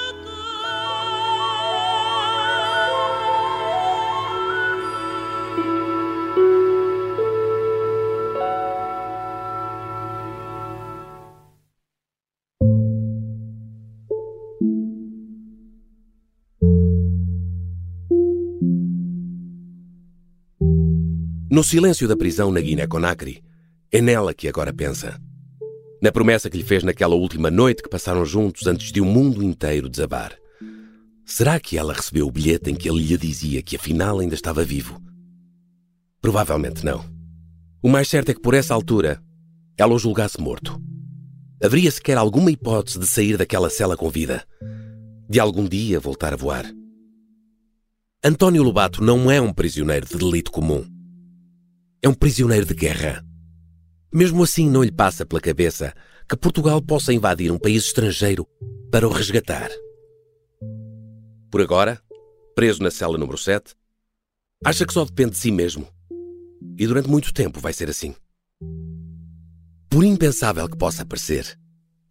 No 21.55 21.63
silêncio 21.63 22.05
da 22.05 22.17
prisão 22.17 22.51
na 22.51 22.59
Guiné-Conakry, 22.59 23.41
é 23.89 24.01
nela 24.01 24.33
que 24.33 24.49
agora 24.49 24.73
pensa. 24.73 25.17
Na 26.01 26.11
promessa 26.11 26.49
que 26.49 26.57
lhe 26.57 26.65
fez 26.65 26.83
naquela 26.83 27.15
última 27.15 27.49
noite 27.49 27.81
que 27.81 27.87
passaram 27.87 28.25
juntos 28.25 28.67
antes 28.67 28.91
de 28.91 28.99
o 28.99 29.05
mundo 29.05 29.41
inteiro 29.41 29.87
desabar. 29.87 30.35
Será 31.25 31.57
que 31.57 31.77
ela 31.77 31.93
recebeu 31.93 32.27
o 32.27 32.31
bilhete 32.31 32.69
em 32.69 32.75
que 32.75 32.89
ele 32.89 33.01
lhe 33.01 33.17
dizia 33.17 33.61
que 33.61 33.77
afinal 33.77 34.19
ainda 34.19 34.35
estava 34.35 34.65
vivo? 34.65 35.01
Provavelmente 36.19 36.83
não. 36.83 37.05
O 37.81 37.87
mais 37.87 38.09
certo 38.09 38.31
é 38.31 38.33
que 38.33 38.41
por 38.41 38.53
essa 38.53 38.73
altura 38.73 39.23
ela 39.77 39.93
o 39.93 39.97
julgasse 39.97 40.41
morto. 40.41 40.77
Haveria 41.63 41.89
sequer 41.89 42.17
alguma 42.17 42.51
hipótese 42.51 42.99
de 42.99 43.07
sair 43.07 43.37
daquela 43.37 43.69
cela 43.69 43.95
com 43.95 44.09
vida? 44.09 44.45
De 45.29 45.39
algum 45.39 45.65
dia 45.69 46.01
voltar 46.01 46.33
a 46.33 46.35
voar? 46.35 46.69
António 48.21 48.61
Lobato 48.61 49.01
não 49.01 49.31
é 49.31 49.39
um 49.39 49.53
prisioneiro 49.53 50.05
de 50.05 50.17
delito 50.17 50.51
comum. 50.51 50.93
É 52.05 52.07
um 52.07 52.13
prisioneiro 52.13 52.67
de 52.67 52.75
guerra. 52.75 53.25
Mesmo 54.13 54.43
assim, 54.43 54.69
não 54.69 54.83
lhe 54.83 54.91
passa 54.91 55.25
pela 55.25 55.41
cabeça 55.41 55.91
que 56.29 56.37
Portugal 56.37 56.79
possa 56.79 57.11
invadir 57.11 57.51
um 57.51 57.57
país 57.57 57.85
estrangeiro 57.85 58.47
para 58.91 59.07
o 59.07 59.11
resgatar. 59.11 59.71
Por 61.49 61.61
agora, 61.61 61.99
preso 62.53 62.83
na 62.83 62.91
cela 62.91 63.17
número 63.17 63.39
7, 63.39 63.73
acha 64.63 64.85
que 64.85 64.93
só 64.93 65.03
depende 65.03 65.31
de 65.31 65.37
si 65.39 65.49
mesmo. 65.49 65.87
E 66.77 66.85
durante 66.85 67.09
muito 67.09 67.33
tempo 67.33 67.59
vai 67.59 67.73
ser 67.73 67.89
assim. 67.89 68.13
Por 69.89 70.03
impensável 70.03 70.69
que 70.69 70.77
possa 70.77 71.03
parecer, 71.03 71.59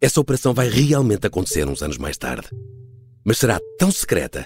essa 0.01 0.19
operação 0.19 0.53
vai 0.53 0.67
realmente 0.67 1.25
acontecer 1.25 1.65
uns 1.69 1.81
anos 1.81 1.97
mais 1.97 2.17
tarde. 2.17 2.49
Mas 3.23 3.37
será 3.37 3.61
tão 3.79 3.89
secreta 3.93 4.45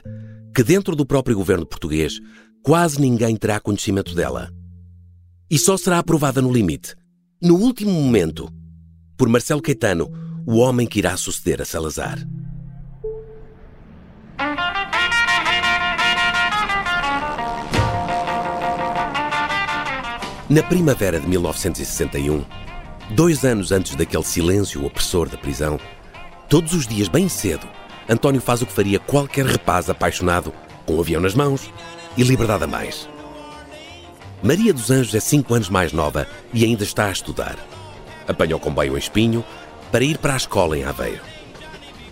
que, 0.53 0.63
dentro 0.63 0.95
do 0.95 1.07
próprio 1.07 1.35
governo 1.35 1.65
português, 1.65 2.19
quase 2.61 3.01
ninguém 3.01 3.35
terá 3.35 3.59
conhecimento 3.59 4.13
dela. 4.13 4.53
E 5.51 5.57
só 5.57 5.75
será 5.77 5.97
aprovada 5.97 6.43
no 6.43 6.53
limite, 6.53 6.95
no 7.41 7.55
último 7.55 7.91
momento, 7.91 8.53
por 9.17 9.27
Marcelo 9.27 9.61
Caetano, 9.61 10.07
o 10.45 10.57
homem 10.57 10.85
que 10.85 10.99
irá 10.99 11.17
suceder 11.17 11.59
a 11.59 11.65
Salazar. 11.65 12.19
Na 20.47 20.61
primavera 20.61 21.19
de 21.19 21.27
1961, 21.27 22.45
dois 23.15 23.43
anos 23.43 23.71
antes 23.71 23.95
daquele 23.95 24.23
silêncio 24.23 24.85
opressor 24.85 25.29
da 25.29 25.37
prisão, 25.37 25.79
todos 26.47 26.73
os 26.73 26.85
dias 26.85 27.07
bem 27.07 27.27
cedo, 27.27 27.67
António 28.07 28.41
faz 28.41 28.61
o 28.61 28.67
que 28.67 28.73
faria 28.73 28.99
qualquer 28.99 29.47
rapaz 29.47 29.89
apaixonado, 29.89 30.53
com 30.85 30.95
o 30.95 31.01
avião 31.01 31.21
nas 31.21 31.33
mãos 31.33 31.71
e 32.15 32.21
liberdade 32.23 32.65
a 32.65 32.67
mais. 32.67 33.09
Maria 34.41 34.73
dos 34.73 34.89
Anjos 34.89 35.13
é 35.13 35.19
cinco 35.19 35.53
anos 35.53 35.69
mais 35.69 35.91
nova 35.91 36.25
e 36.53 36.63
ainda 36.63 36.83
está 36.83 37.07
a 37.07 37.11
estudar. 37.11 37.57
Apanha 38.25 38.55
o 38.55 38.59
comboio 38.59 38.95
em 38.95 38.99
Espinho 38.99 39.43
para 39.91 40.03
ir 40.03 40.17
para 40.17 40.33
a 40.33 40.37
escola 40.37 40.77
em 40.77 40.85
Aveiro. 40.85 41.21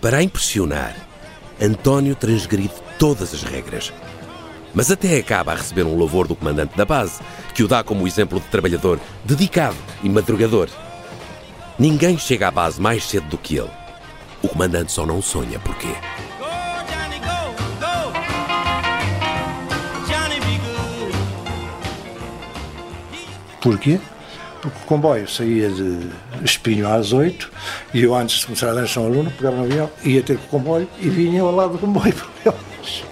Para 0.00 0.18
a 0.18 0.22
impressionar, 0.22 0.94
António 1.60 2.14
transgride 2.14 2.74
todas 2.98 3.32
as 3.32 3.42
regras. 3.42 3.92
Mas 4.74 4.90
até 4.90 5.16
acaba 5.16 5.52
a 5.52 5.56
receber 5.56 5.84
um 5.84 5.96
louvor 5.96 6.28
do 6.28 6.36
comandante 6.36 6.76
da 6.76 6.84
base, 6.84 7.18
que 7.54 7.62
o 7.62 7.68
dá 7.68 7.82
como 7.82 8.06
exemplo 8.06 8.38
de 8.38 8.46
trabalhador 8.46 9.00
dedicado 9.24 9.76
e 10.02 10.08
madrugador. 10.08 10.68
Ninguém 11.78 12.18
chega 12.18 12.48
à 12.48 12.50
base 12.50 12.80
mais 12.80 13.04
cedo 13.04 13.28
do 13.28 13.38
que 13.38 13.56
ele. 13.56 13.70
O 14.42 14.48
comandante 14.48 14.92
só 14.92 15.06
não 15.06 15.22
sonha 15.22 15.58
porquê. 15.58 15.94
Porquê? 23.60 23.98
Porque 24.60 24.76
o 24.82 24.86
comboio 24.86 25.28
saía 25.28 25.68
de 25.70 26.10
Espinho 26.44 26.88
às 26.88 27.12
8 27.12 27.50
e 27.94 28.02
eu, 28.02 28.14
antes 28.14 28.40
de 28.40 28.46
começar 28.46 28.70
a 28.70 28.74
dar 28.74 28.88
São 28.88 29.06
Aluno, 29.06 29.30
pegava 29.30 29.56
no 29.56 29.64
avião, 29.64 29.88
ia 30.04 30.22
ter 30.22 30.36
com 30.38 30.44
o 30.44 30.48
comboio 30.60 30.88
e 30.98 31.08
vinha 31.08 31.42
ao 31.42 31.54
lado 31.54 31.72
do 31.74 31.78
comboio 31.78 32.12
por 32.14 32.28
eles. 32.44 33.04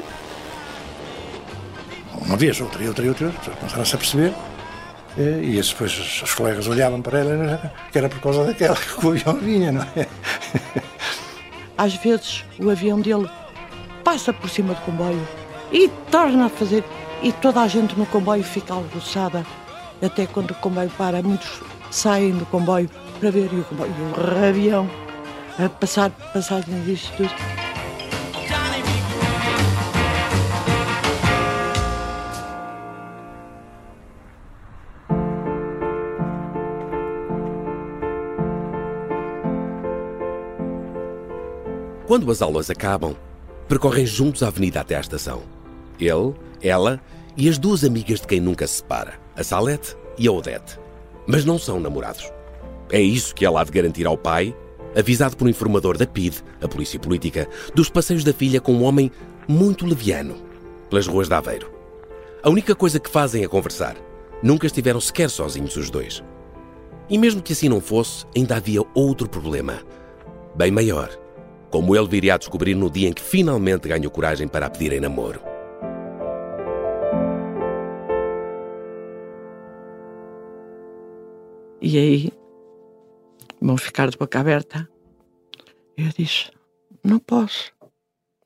Uma 2.27 2.37
vez, 2.37 2.61
outra, 2.61 2.83
e 2.83 2.89
outra, 2.89 3.05
e 3.05 3.09
outra, 3.09 3.27
outra, 3.29 3.53
começaram-se 3.55 3.95
a 3.95 3.99
perceber. 3.99 4.33
eh, 5.17 5.41
E 5.43 5.59
esses, 5.59 5.71
depois 5.73 6.23
os 6.23 6.35
colegas 6.35 6.67
olhavam 6.67 7.01
para 7.01 7.21
ela 7.21 7.73
que 7.93 7.99
era 7.99 8.09
por 8.09 8.21
causa 8.21 8.45
daquela 8.45 8.75
que 8.77 9.07
o 9.07 9.11
avião 9.11 9.35
vinha, 9.35 9.71
não 9.73 9.83
é? 9.95 10.07
Às 11.79 11.95
vezes 11.95 12.45
o 12.59 12.71
avião 12.71 13.01
dele 13.01 13.29
passa 14.03 14.33
por 14.33 14.51
cima 14.51 14.75
do 14.75 14.81
comboio 14.81 15.27
e 15.71 15.89
torna 16.11 16.47
a 16.47 16.49
fazer, 16.49 16.83
e 17.23 17.31
toda 17.33 17.61
a 17.61 17.69
gente 17.69 17.97
no 17.97 18.07
comboio 18.07 18.43
fica 18.43 18.75
alvoroçada 18.75 19.45
Até 20.03 20.27
quando 20.27 20.51
o 20.51 20.55
comboio 20.57 20.91
para, 20.91 21.23
muitos 21.23 21.61
saem 21.91 22.33
do 22.33 22.47
comboio 22.47 22.89
para 23.19 23.31
ver 23.31 23.47
o 23.47 23.65
comboio, 23.65 23.93
o 23.93 24.41
rabião 24.41 24.89
a 25.59 25.69
passar, 25.69 26.11
passar 26.11 26.63
nisto 26.69 27.17
tudo. 27.17 27.67
Quando 42.07 42.31
as 42.31 42.41
aulas 42.41 42.71
acabam, 42.71 43.17
percorrem 43.69 44.07
juntos 44.07 44.43
a 44.43 44.47
avenida 44.47 44.81
até 44.81 44.97
à 44.97 45.01
estação. 45.01 45.43
Ele, 45.99 46.35
ela 46.63 47.01
e 47.37 47.49
as 47.49 47.59
duas 47.59 47.83
amigas 47.83 48.21
de 48.21 48.29
quem 48.29 48.41
nunca 48.41 48.67
se 48.67 48.77
separa, 48.77 49.15
a 49.37 49.45
Salete 49.45 49.97
e 50.19 50.27
a 50.27 50.33
Odete. 50.33 50.79
Mas 51.27 51.45
não 51.45 51.59
são 51.59 51.79
namorados. 51.79 52.31
É 52.91 53.01
isso 53.01 53.35
que 53.35 53.45
ela 53.45 53.61
há 53.61 53.65
de 53.65 53.73
garantir 53.73 54.07
ao 54.07 54.17
pai, 54.17 54.55
avisado 54.97 55.37
por 55.37 55.47
um 55.47 55.51
informador 55.51 55.99
da 55.99 56.07
PID, 56.07 56.43
a 56.63 56.69
Polícia 56.69 56.99
Política, 56.99 57.49
dos 57.75 57.91
passeios 57.91 58.25
da 58.25 58.33
filha 58.33 58.61
com 58.61 58.73
um 58.73 58.85
homem 58.85 59.11
muito 59.47 59.85
leviano, 59.85 60.37
pelas 60.89 61.07
ruas 61.07 61.29
de 61.29 61.35
Aveiro. 61.35 61.71
A 62.43 62.49
única 62.49 62.75
coisa 62.75 63.01
que 63.01 63.11
fazem 63.11 63.45
é 63.45 63.49
conversar. 63.49 63.97
Nunca 64.43 64.67
estiveram 64.67 65.01
sequer 65.01 65.29
sozinhos 65.29 65.77
os 65.77 65.91
dois. 65.91 66.23
E 67.09 67.19
mesmo 67.19 67.43
que 67.43 67.53
assim 67.53 67.69
não 67.69 67.81
fosse, 67.81 68.25
ainda 68.35 68.57
havia 68.57 68.83
outro 68.95 69.29
problema, 69.29 69.81
bem 70.55 70.71
maior, 70.71 71.11
como 71.71 71.95
ele 71.95 72.09
viria 72.09 72.35
a 72.35 72.39
descobrir 72.39 72.75
no 72.75 72.91
dia 72.91 73.09
em 73.09 73.13
que 73.13 73.23
finalmente 73.23 73.89
ganhou 73.89 74.11
coragem 74.11 74.49
para 74.49 74.67
a 74.67 74.71
pedir 74.71 74.93
em 74.93 75.01
namoro. 75.01 75.56
E 81.89 81.97
aí 81.99 82.33
vão 83.61 83.77
ficar 83.77 84.11
de 84.11 84.19
boca 84.19 84.41
aberta. 84.41 84.91
Eu 85.97 86.09
disse: 86.09 86.51
Não 87.05 87.21
posso, 87.21 87.73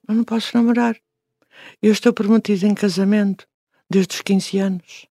eu 0.07 0.15
não 0.15 0.25
posso 0.25 0.55
namorar. 0.55 0.95
Eu 1.81 1.91
estou 1.91 2.13
prometido 2.13 2.67
em 2.67 2.75
casamento 2.75 3.49
desde 3.89 4.17
os 4.17 4.21
15 4.21 4.59
anos. 4.59 5.07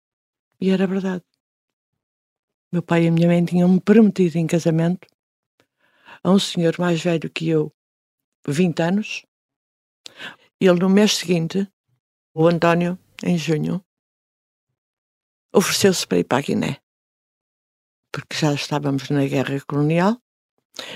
E 0.60 0.72
era 0.72 0.88
verdade. 0.88 1.24
Meu 2.72 2.82
pai 2.82 3.04
e 3.04 3.10
a 3.10 3.12
minha 3.12 3.28
mãe 3.28 3.46
tinham-me 3.46 3.80
prometido 3.80 4.40
em 4.40 4.48
casamento 4.48 5.08
a 6.24 6.32
um 6.32 6.40
senhor 6.40 6.74
mais 6.80 7.00
velho 7.04 7.30
que 7.30 7.48
eu, 7.48 7.72
20 8.48 8.82
anos. 8.82 9.24
Ele, 10.60 10.80
no 10.80 10.90
mês 10.90 11.16
seguinte, 11.16 11.72
o 12.34 12.48
António, 12.48 12.98
em 13.24 13.38
junho, 13.38 13.86
ofereceu-se 15.54 16.08
para 16.08 16.18
ir 16.18 16.24
para 16.24 16.40
a 16.40 16.42
Guiné 16.42 16.85
porque 18.16 18.38
já 18.38 18.54
estávamos 18.54 19.10
na 19.10 19.26
guerra 19.26 19.60
colonial. 19.68 20.18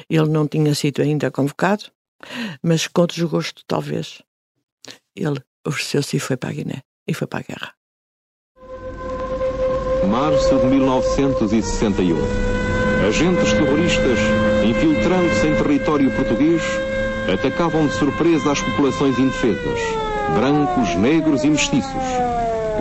Ele 0.10 0.29
não 0.29 0.47
tinha 0.47 0.73
sido 0.73 1.01
ainda 1.01 1.29
convocado, 1.29 1.84
mas 2.63 2.88
com 2.88 3.05
desgosto, 3.05 3.62
talvez. 3.67 4.21
Ele 5.13 5.41
ofereceu-se 5.67 6.15
e 6.15 6.19
foi 6.19 6.38
para 6.38 6.49
a 6.49 6.53
Guiné 6.53 6.82
e 7.05 7.13
foi 7.13 7.27
para 7.27 7.39
a 7.39 7.43
guerra. 7.43 7.73
Março 10.10 10.58
de 10.60 10.65
1961. 10.65 12.15
Agentes 13.05 13.51
terroristas, 13.51 14.19
infiltrando-se 14.65 15.47
em 15.47 15.55
território 15.55 16.15
português, 16.15 16.62
atacavam 17.34 17.86
de 17.88 17.93
surpresa 17.95 18.51
as 18.51 18.62
populações 18.62 19.19
indefesas, 19.19 19.79
brancos, 20.36 20.95
negros 20.95 21.43
e 21.43 21.49
mestiços, 21.49 21.91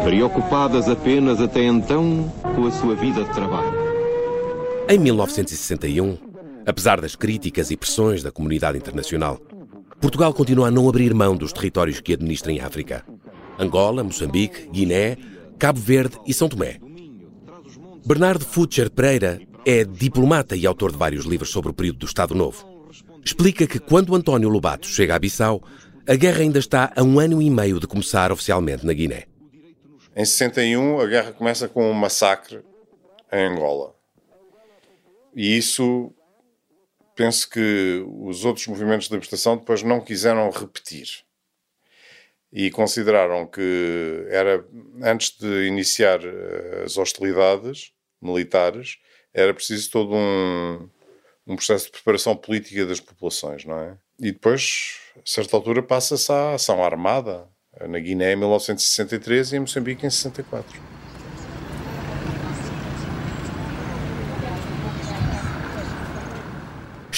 preocupadas 0.05 0.89
apenas 0.89 1.41
até 1.41 1.65
então 1.65 2.33
com 2.55 2.67
a 2.67 2.71
sua 2.71 2.95
vida 2.95 3.25
de 3.25 3.35
trabalho. 3.35 3.88
Em 4.91 4.99
1961, 4.99 6.17
apesar 6.65 6.99
das 6.99 7.15
críticas 7.15 7.71
e 7.71 7.77
pressões 7.77 8.23
da 8.23 8.33
comunidade 8.33 8.79
internacional, 8.79 9.39
Portugal 10.01 10.33
continua 10.33 10.69
a 10.69 10.71
não 10.71 10.89
abrir 10.89 11.13
mão 11.13 11.37
dos 11.37 11.53
territórios 11.53 12.01
que 12.01 12.15
administra 12.15 12.51
em 12.51 12.61
África. 12.61 13.05
Angola, 13.59 14.03
Moçambique, 14.03 14.67
Guiné, 14.71 15.19
Cabo 15.59 15.79
Verde 15.79 16.19
e 16.27 16.33
São 16.33 16.49
Tomé. 16.49 16.79
Bernardo 18.07 18.47
Futcher 18.47 18.91
Pereira 18.91 19.39
é 19.67 19.85
diplomata 19.85 20.57
e 20.57 20.67
autor 20.67 20.93
de 20.93 20.97
vários 20.97 21.27
livros 21.27 21.51
sobre 21.51 21.71
o 21.71 21.75
período 21.75 21.99
do 21.99 22.07
Estado 22.07 22.35
Novo. 22.35 22.89
Explica 23.23 23.67
que 23.67 23.79
quando 23.79 24.15
António 24.15 24.49
Lobato 24.49 24.87
chega 24.87 25.15
a 25.15 25.19
Bissau, 25.19 25.63
a 26.07 26.15
guerra 26.15 26.41
ainda 26.41 26.59
está 26.59 26.91
a 26.97 27.03
um 27.03 27.21
ano 27.21 27.43
e 27.43 27.51
meio 27.51 27.79
de 27.79 27.87
começar 27.87 28.33
oficialmente 28.33 28.87
na 28.87 28.95
Guiné. 28.95 29.25
Em 30.17 30.25
61, 30.25 30.99
a 30.99 31.07
guerra 31.07 31.33
começa 31.33 31.69
com 31.69 31.91
um 31.91 31.93
massacre 31.93 32.61
em 33.31 33.53
Angola. 33.53 33.98
E 35.39 35.57
isso 35.57 36.13
penso 37.15 37.49
que 37.49 38.05
os 38.09 38.45
outros 38.45 38.67
movimentos 38.67 39.07
de 39.07 39.15
libertação 39.15 39.57
depois 39.57 39.85
não 39.85 40.01
quiseram 40.01 40.51
repetir. 40.51 41.25
E 42.53 42.73
consideraram 42.73 43.47
que 43.47 44.27
era, 44.31 44.67
antes 45.01 45.39
de 45.39 45.69
iniciar 45.69 46.19
eh, 46.25 46.83
as 46.85 46.97
hostilidades 46.97 47.93
militares, 48.21 48.99
era 49.33 49.55
preciso 49.55 49.93
todo 49.93 50.13
um, 50.13 50.91
um 51.47 51.55
processo 51.55 51.85
de 51.87 51.93
preparação 51.93 52.35
política 52.35 52.85
das 52.85 52.99
populações, 52.99 53.65
não 53.65 53.79
é? 53.79 53.97
E 54.19 54.33
depois, 54.33 54.99
a 55.19 55.21
certa 55.25 55.57
altura, 55.57 55.85
passa-se 55.85 56.33
à 56.33 56.55
ação 56.55 56.83
armada, 56.83 57.47
na 57.89 58.01
Guiné 58.01 58.33
em 58.33 58.37
1963 58.37 59.53
e 59.53 59.57
em 59.57 59.61
Moçambique 59.61 60.05
em 60.05 60.11
64. 60.11 60.98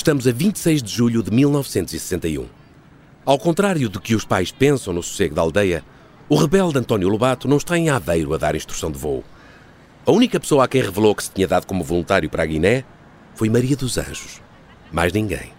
Estamos 0.00 0.26
a 0.26 0.32
26 0.32 0.82
de 0.82 0.90
julho 0.90 1.22
de 1.22 1.30
1961. 1.30 2.46
Ao 3.22 3.38
contrário 3.38 3.86
do 3.86 4.00
que 4.00 4.14
os 4.14 4.24
pais 4.24 4.50
pensam 4.50 4.94
no 4.94 5.02
sossego 5.02 5.34
da 5.34 5.42
aldeia, 5.42 5.84
o 6.26 6.36
rebelde 6.36 6.78
António 6.78 7.06
Lobato 7.06 7.46
não 7.46 7.58
está 7.58 7.76
em 7.76 7.90
Aveiro 7.90 8.32
a 8.32 8.38
dar 8.38 8.54
instrução 8.54 8.90
de 8.90 8.96
voo. 8.96 9.22
A 10.06 10.10
única 10.10 10.40
pessoa 10.40 10.64
a 10.64 10.68
quem 10.68 10.80
revelou 10.80 11.14
que 11.14 11.24
se 11.24 11.30
tinha 11.30 11.46
dado 11.46 11.66
como 11.66 11.84
voluntário 11.84 12.30
para 12.30 12.42
a 12.42 12.46
Guiné 12.46 12.82
foi 13.34 13.50
Maria 13.50 13.76
dos 13.76 13.98
Anjos. 13.98 14.40
Mais 14.90 15.12
ninguém. 15.12 15.52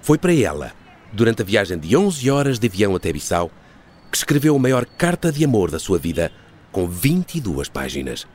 Foi 0.00 0.16
para 0.16 0.34
ela, 0.34 0.72
durante 1.12 1.42
a 1.42 1.44
viagem 1.44 1.78
de 1.78 1.94
11 1.94 2.30
horas 2.30 2.58
de 2.58 2.66
avião 2.66 2.96
até 2.96 3.12
Bissau, 3.12 3.50
que 4.10 4.16
escreveu 4.16 4.56
a 4.56 4.58
maior 4.58 4.86
carta 4.86 5.30
de 5.30 5.44
amor 5.44 5.70
da 5.70 5.78
sua 5.78 5.98
vida, 5.98 6.32
com 6.72 6.88
22 6.88 7.68
páginas. 7.68 8.26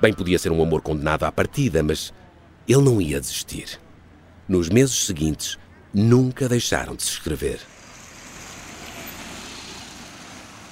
Bem 0.00 0.12
podia 0.12 0.38
ser 0.38 0.52
um 0.52 0.62
amor 0.62 0.82
condenado 0.82 1.24
à 1.24 1.32
partida, 1.32 1.82
mas 1.82 2.14
ele 2.68 2.82
não 2.82 3.00
ia 3.00 3.18
desistir 3.18 3.84
nos 4.48 4.68
meses 4.68 5.06
seguintes, 5.06 5.58
nunca 5.92 6.48
deixaram 6.48 6.94
de 6.94 7.02
se 7.02 7.10
escrever. 7.10 7.60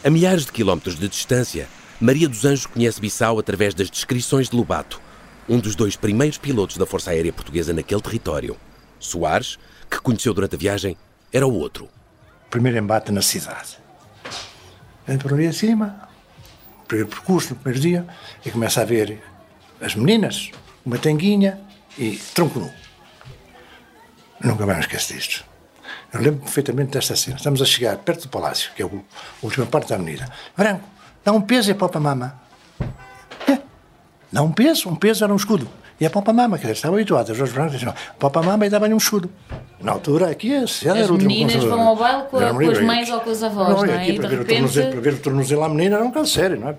A 0.05 0.11
milhares 0.11 0.45
de 0.45 0.53
quilómetros 0.53 0.99
de 0.99 1.09
distância, 1.09 1.67
Maria 2.01 2.29
dos 2.29 2.45
Anjos 2.45 2.67
conhece 2.67 3.01
Bissau 3.01 3.39
através 3.39 3.73
das 3.73 3.89
descrições 3.89 4.51
de 4.51 4.57
Lobato, 4.57 5.01
um 5.49 5.59
dos 5.59 5.75
dois 5.75 5.97
primeiros 5.97 6.39
pilotos 6.39 6.77
da 6.77 6.85
Força 6.85 7.11
Aérea 7.11 7.33
Portuguesa 7.33 7.73
naquele 7.73 8.03
território. 8.03 8.57
Soares, 8.99 9.59
que 9.91 10.01
conheceu 10.01 10.35
durante 10.35 10.57
a 10.57 10.59
viagem, 10.59 10.97
era 11.33 11.47
o 11.47 11.55
outro. 11.55 11.89
Primeiro 12.51 12.79
embate 12.79 13.13
na 13.13 13.23
cidade. 13.23 13.79
Por 15.21 15.33
ali 15.35 15.47
acima, 15.47 16.09
primeiro 16.87 17.11
percurso, 17.11 17.51
no 17.51 17.57
primeiro 17.57 17.81
dia, 17.81 18.07
e 18.45 18.51
começa 18.51 18.83
a 18.83 18.85
ver 18.85 19.23
as 19.81 19.95
meninas, 19.95 20.51
uma 20.85 20.99
tanguinha 20.99 21.61
e 21.99 22.17
tronco 22.35 22.59
nu. 22.59 22.71
Nunca 24.41 24.67
mais 24.67 24.81
esqueço 24.81 25.15
disto. 25.15 25.45
Eu 26.13 26.21
lembro 26.21 26.41
perfeitamente 26.41 26.93
desta 26.93 27.17
cena. 27.17 27.37
Estamos 27.37 27.61
a 27.61 27.65
chegar 27.65 27.97
perto 27.99 28.23
do 28.23 28.29
palácio, 28.29 28.71
que 28.75 28.83
é 28.83 28.87
a 28.87 28.91
última 29.43 29.67
parte 29.67 29.89
da 29.89 29.97
avenida. 29.97 30.29
Branco, 30.57 30.89
dá 31.25 31.33
um 31.33 31.41
peso 31.41 31.71
e 31.71 31.73
a 31.73 31.75
popa 31.75 31.99
mama. 31.99 32.41
É. 33.49 33.59
Dá 34.31 34.43
um 34.43 34.53
peso, 34.53 34.89
um 34.89 34.95
peso 34.95 35.25
era 35.25 35.33
um 35.33 35.37
escudo. 35.37 35.69
E 36.01 36.07
a 36.07 36.11
popa 36.11 36.33
mama, 36.33 36.59
que 36.59 36.67
estava 36.67 36.97
habituado, 36.97 37.31
os 37.31 37.53
brancos 37.53 37.73
diziam, 37.73 37.95
popa 38.19 38.43
mama 38.43 38.67
e 38.67 38.71
dava-lhe 38.71 38.95
um 38.95 38.99
escudo. 38.99 39.31
Na 39.81 39.93
altura, 39.93 40.31
aqui, 40.31 40.55
a 40.55 40.67
sociedade 40.67 41.03
era 41.03 41.13
o 41.13 41.17
meninas 41.17 41.63
vão 41.63 41.81
ao 41.81 41.97
baile 41.97 42.23
com, 42.25 42.39
com 42.39 42.71
as 42.71 42.81
mães 42.81 43.11
ou 43.11 43.21
com 43.21 43.31
os 43.31 43.43
avós, 43.43 43.69
não, 43.69 43.77
não 43.77 43.85
é? 43.85 44.03
Aqui, 44.03 44.13
e 44.13 44.19
para, 44.19 44.29
ver 44.29 44.39
repente... 44.39 44.73
para 44.73 45.01
ver 45.01 45.15
o 45.15 45.19
tornozelo 45.19 45.63
à 45.63 45.69
menina 45.69 45.97
era 45.97 46.05
um 46.05 46.11
caso 46.11 46.31
sério, 46.31 46.59
não 46.59 46.71
é? 46.71 46.77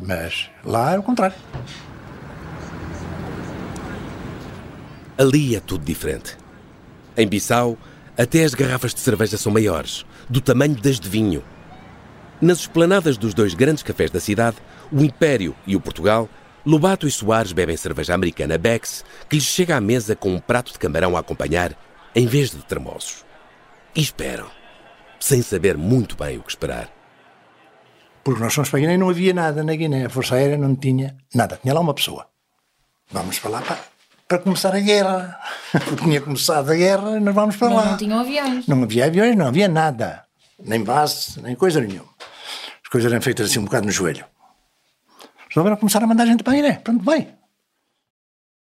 Mas 0.00 0.50
lá 0.64 0.92
era 0.92 1.00
o 1.00 1.02
contrário. 1.02 1.36
Ali 5.18 5.56
é 5.56 5.60
tudo 5.60 5.84
diferente. 5.84 6.36
Em 7.16 7.26
Bissau, 7.26 7.78
até 8.18 8.44
as 8.44 8.54
garrafas 8.54 8.92
de 8.92 9.00
cerveja 9.00 9.38
são 9.38 9.50
maiores, 9.50 10.04
do 10.28 10.40
tamanho 10.40 10.74
das 10.74 11.00
de 11.00 11.08
vinho. 11.08 11.42
Nas 12.40 12.60
esplanadas 12.60 13.16
dos 13.16 13.32
dois 13.32 13.54
grandes 13.54 13.82
cafés 13.82 14.10
da 14.10 14.20
cidade, 14.20 14.56
o 14.92 15.02
Império 15.02 15.56
e 15.66 15.74
o 15.74 15.80
Portugal, 15.80 16.28
Lobato 16.66 17.06
e 17.06 17.10
Soares 17.10 17.52
bebem 17.52 17.76
cerveja 17.76 18.14
americana 18.14 18.58
Bex, 18.58 19.04
que 19.28 19.36
lhes 19.36 19.44
chega 19.44 19.76
à 19.76 19.80
mesa 19.80 20.14
com 20.14 20.34
um 20.34 20.40
prato 20.40 20.72
de 20.72 20.78
camarão 20.78 21.16
a 21.16 21.20
acompanhar, 21.20 21.74
em 22.14 22.26
vez 22.26 22.50
de 22.50 22.62
termosos. 22.64 23.24
E 23.94 24.02
esperam, 24.02 24.50
sem 25.18 25.40
saber 25.40 25.78
muito 25.78 26.16
bem 26.16 26.36
o 26.36 26.42
que 26.42 26.50
esperar. 26.50 26.90
Porque 28.22 28.42
nós 28.42 28.52
fomos 28.52 28.68
para 28.68 28.80
Guiné 28.80 28.94
e 28.94 28.98
não 28.98 29.08
havia 29.08 29.32
nada 29.32 29.62
na 29.62 29.74
Guiné. 29.74 30.06
A 30.06 30.10
Força 30.10 30.34
Aérea 30.34 30.58
não 30.58 30.74
tinha 30.74 31.16
nada. 31.32 31.58
Tinha 31.62 31.72
lá 31.72 31.80
uma 31.80 31.94
pessoa. 31.94 32.26
Vamos 33.12 33.38
para 33.38 33.50
lá 33.50 33.62
para, 33.62 33.78
para 34.28 34.38
começar 34.38 34.74
a 34.74 34.80
guerra. 34.80 35.38
Porque 35.72 35.96
tinha 36.04 36.20
começado 36.20 36.70
a 36.70 36.74
guerra 36.74 37.16
e 37.16 37.20
nós 37.20 37.34
vamos 37.34 37.56
para 37.56 37.68
Mas 37.70 37.84
lá. 37.84 37.90
não 37.90 37.96
tinham 37.96 38.18
aviões. 38.18 38.66
Não 38.66 38.82
havia 38.82 39.06
aviões, 39.06 39.36
não 39.36 39.46
havia 39.46 39.68
nada. 39.68 40.24
Nem 40.62 40.82
base, 40.82 41.40
nem 41.42 41.54
coisa 41.54 41.80
nenhuma. 41.80 42.08
As 42.82 42.88
coisas 42.90 43.10
eram 43.10 43.22
feitas 43.22 43.50
assim 43.50 43.58
um 43.58 43.64
bocado 43.64 43.86
no 43.86 43.92
joelho. 43.92 44.24
Resolveram 45.48 45.76
começar 45.76 46.02
a 46.02 46.06
mandar 46.06 46.26
gente 46.26 46.42
para 46.42 46.52
a 46.52 46.56
Guiné. 46.56 46.72
Pronto, 46.82 47.04
vai. 47.04 47.34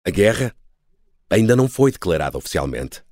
A 0.06 0.10
guerra 0.10 0.54
ainda 1.30 1.56
não 1.56 1.68
foi 1.68 1.90
declarada 1.90 2.38
oficialmente. 2.38 3.02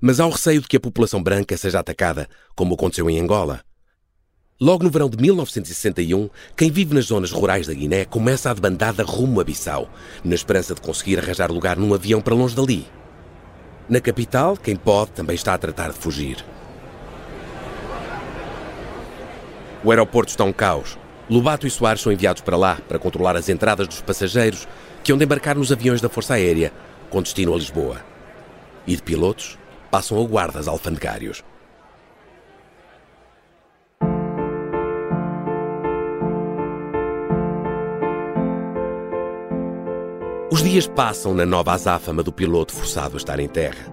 Mas 0.00 0.18
há 0.18 0.26
o 0.26 0.30
receio 0.30 0.60
de 0.60 0.66
que 0.68 0.76
a 0.76 0.80
população 0.80 1.22
branca 1.22 1.56
seja 1.56 1.78
atacada, 1.78 2.28
como 2.56 2.74
aconteceu 2.74 3.08
em 3.08 3.20
Angola. 3.20 3.62
Logo 4.62 4.84
no 4.84 4.90
verão 4.90 5.10
de 5.10 5.16
1961, 5.20 6.30
quem 6.56 6.70
vive 6.70 6.94
nas 6.94 7.06
zonas 7.06 7.32
rurais 7.32 7.66
da 7.66 7.74
Guiné 7.74 8.04
começa 8.04 8.48
a 8.48 8.54
debandada 8.54 9.02
rumo 9.02 9.40
a 9.40 9.44
Bissau, 9.44 9.90
na 10.22 10.36
esperança 10.36 10.72
de 10.72 10.80
conseguir 10.80 11.18
arranjar 11.18 11.50
lugar 11.50 11.76
num 11.76 11.92
avião 11.92 12.20
para 12.20 12.32
longe 12.32 12.54
dali. 12.54 12.86
Na 13.88 14.00
capital, 14.00 14.56
quem 14.56 14.76
pode 14.76 15.10
também 15.10 15.34
está 15.34 15.52
a 15.52 15.58
tratar 15.58 15.90
de 15.90 15.98
fugir. 15.98 16.44
O 19.82 19.90
aeroporto 19.90 20.30
está 20.30 20.44
um 20.44 20.52
caos. 20.52 20.96
Lobato 21.28 21.66
e 21.66 21.70
Soares 21.70 22.00
são 22.00 22.12
enviados 22.12 22.42
para 22.42 22.56
lá 22.56 22.78
para 22.86 23.00
controlar 23.00 23.36
as 23.36 23.48
entradas 23.48 23.88
dos 23.88 24.00
passageiros 24.00 24.68
que 25.02 25.10
hão 25.10 25.18
de 25.18 25.24
embarcar 25.24 25.56
nos 25.56 25.72
aviões 25.72 26.00
da 26.00 26.08
Força 26.08 26.34
Aérea 26.34 26.72
com 27.10 27.20
destino 27.20 27.52
a 27.52 27.58
Lisboa. 27.58 28.00
E 28.86 28.94
de 28.94 29.02
pilotos 29.02 29.58
passam 29.90 30.22
a 30.22 30.24
guardas 30.24 30.68
alfandegários. 30.68 31.42
Os 40.52 40.62
dias 40.62 40.86
passam 40.86 41.32
na 41.32 41.46
nova 41.46 41.72
azáfama 41.72 42.22
do 42.22 42.30
piloto 42.30 42.74
forçado 42.74 43.14
a 43.14 43.16
estar 43.16 43.40
em 43.40 43.48
terra. 43.48 43.90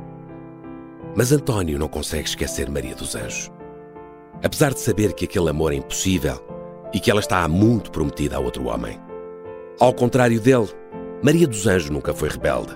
Mas 1.15 1.31
António 1.31 1.79
não 1.79 1.87
consegue 1.87 2.27
esquecer 2.27 2.69
Maria 2.69 2.93
dos 2.93 3.15
Anjos. 3.15 3.49
Apesar 4.43 4.73
de 4.73 4.81
saber 4.81 5.13
que 5.13 5.23
aquele 5.23 5.49
amor 5.49 5.71
é 5.71 5.77
impossível 5.77 6.37
e 6.93 6.99
que 6.99 7.09
ela 7.09 7.21
está 7.21 7.45
há 7.45 7.47
muito 7.47 7.89
prometida 7.89 8.35
a 8.35 8.41
outro 8.41 8.65
homem. 8.67 8.99
Ao 9.79 9.93
contrário 9.93 10.37
dele, 10.37 10.67
Maria 11.23 11.47
dos 11.47 11.65
Anjos 11.65 11.89
nunca 11.89 12.13
foi 12.13 12.27
rebelde. 12.27 12.75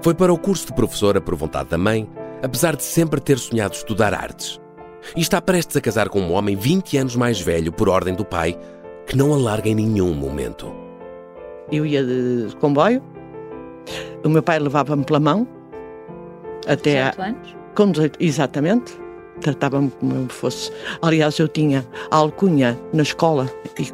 Foi 0.00 0.14
para 0.14 0.32
o 0.32 0.38
curso 0.38 0.68
de 0.68 0.72
professora 0.72 1.20
por 1.20 1.34
vontade 1.34 1.68
da 1.68 1.76
mãe, 1.76 2.10
apesar 2.42 2.74
de 2.74 2.84
sempre 2.84 3.20
ter 3.20 3.38
sonhado 3.38 3.74
estudar 3.74 4.14
artes. 4.14 4.58
E 5.14 5.20
está 5.20 5.42
prestes 5.42 5.76
a 5.76 5.80
casar 5.82 6.08
com 6.08 6.22
um 6.22 6.32
homem 6.32 6.56
20 6.56 6.96
anos 6.96 7.16
mais 7.16 7.38
velho 7.38 7.70
por 7.70 7.86
ordem 7.86 8.14
do 8.14 8.24
pai, 8.24 8.58
que 9.06 9.14
não 9.14 9.34
a 9.34 9.36
larga 9.36 9.68
em 9.68 9.74
nenhum 9.74 10.14
momento. 10.14 10.84
Eu 11.70 11.84
ia 11.86 12.04
de 12.04 12.54
comboio, 12.60 13.02
o 14.24 14.28
meu 14.28 14.42
pai 14.42 14.58
levava-me 14.58 15.04
pela 15.04 15.20
mão 15.20 15.46
até 16.66 17.02
a, 17.02 17.10
18 17.10 17.22
anos? 17.22 17.56
com 17.74 17.90
18, 17.90 18.18
exatamente, 18.20 18.94
tratava-me 19.40 19.90
como 19.90 20.14
eu 20.14 20.28
fosse. 20.28 20.70
Aliás, 21.02 21.38
eu 21.38 21.48
tinha 21.48 21.86
a 22.10 22.16
alcunha 22.16 22.78
na 22.92 23.02
escola 23.02 23.50
e 23.78 23.92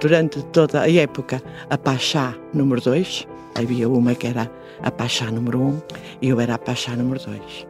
durante 0.00 0.42
toda 0.46 0.82
a 0.82 0.92
época 0.92 1.42
a 1.68 1.78
Pachá 1.78 2.34
número 2.52 2.80
2. 2.80 3.26
Havia 3.54 3.88
uma 3.88 4.14
que 4.14 4.26
era 4.26 4.50
a 4.82 4.90
Pachá 4.90 5.30
número 5.30 5.60
1 5.60 5.66
um, 5.66 5.82
e 6.22 6.28
eu 6.28 6.40
era 6.40 6.54
a 6.54 6.58
Pachá 6.58 6.94
número 6.94 7.20
2. 7.24 7.66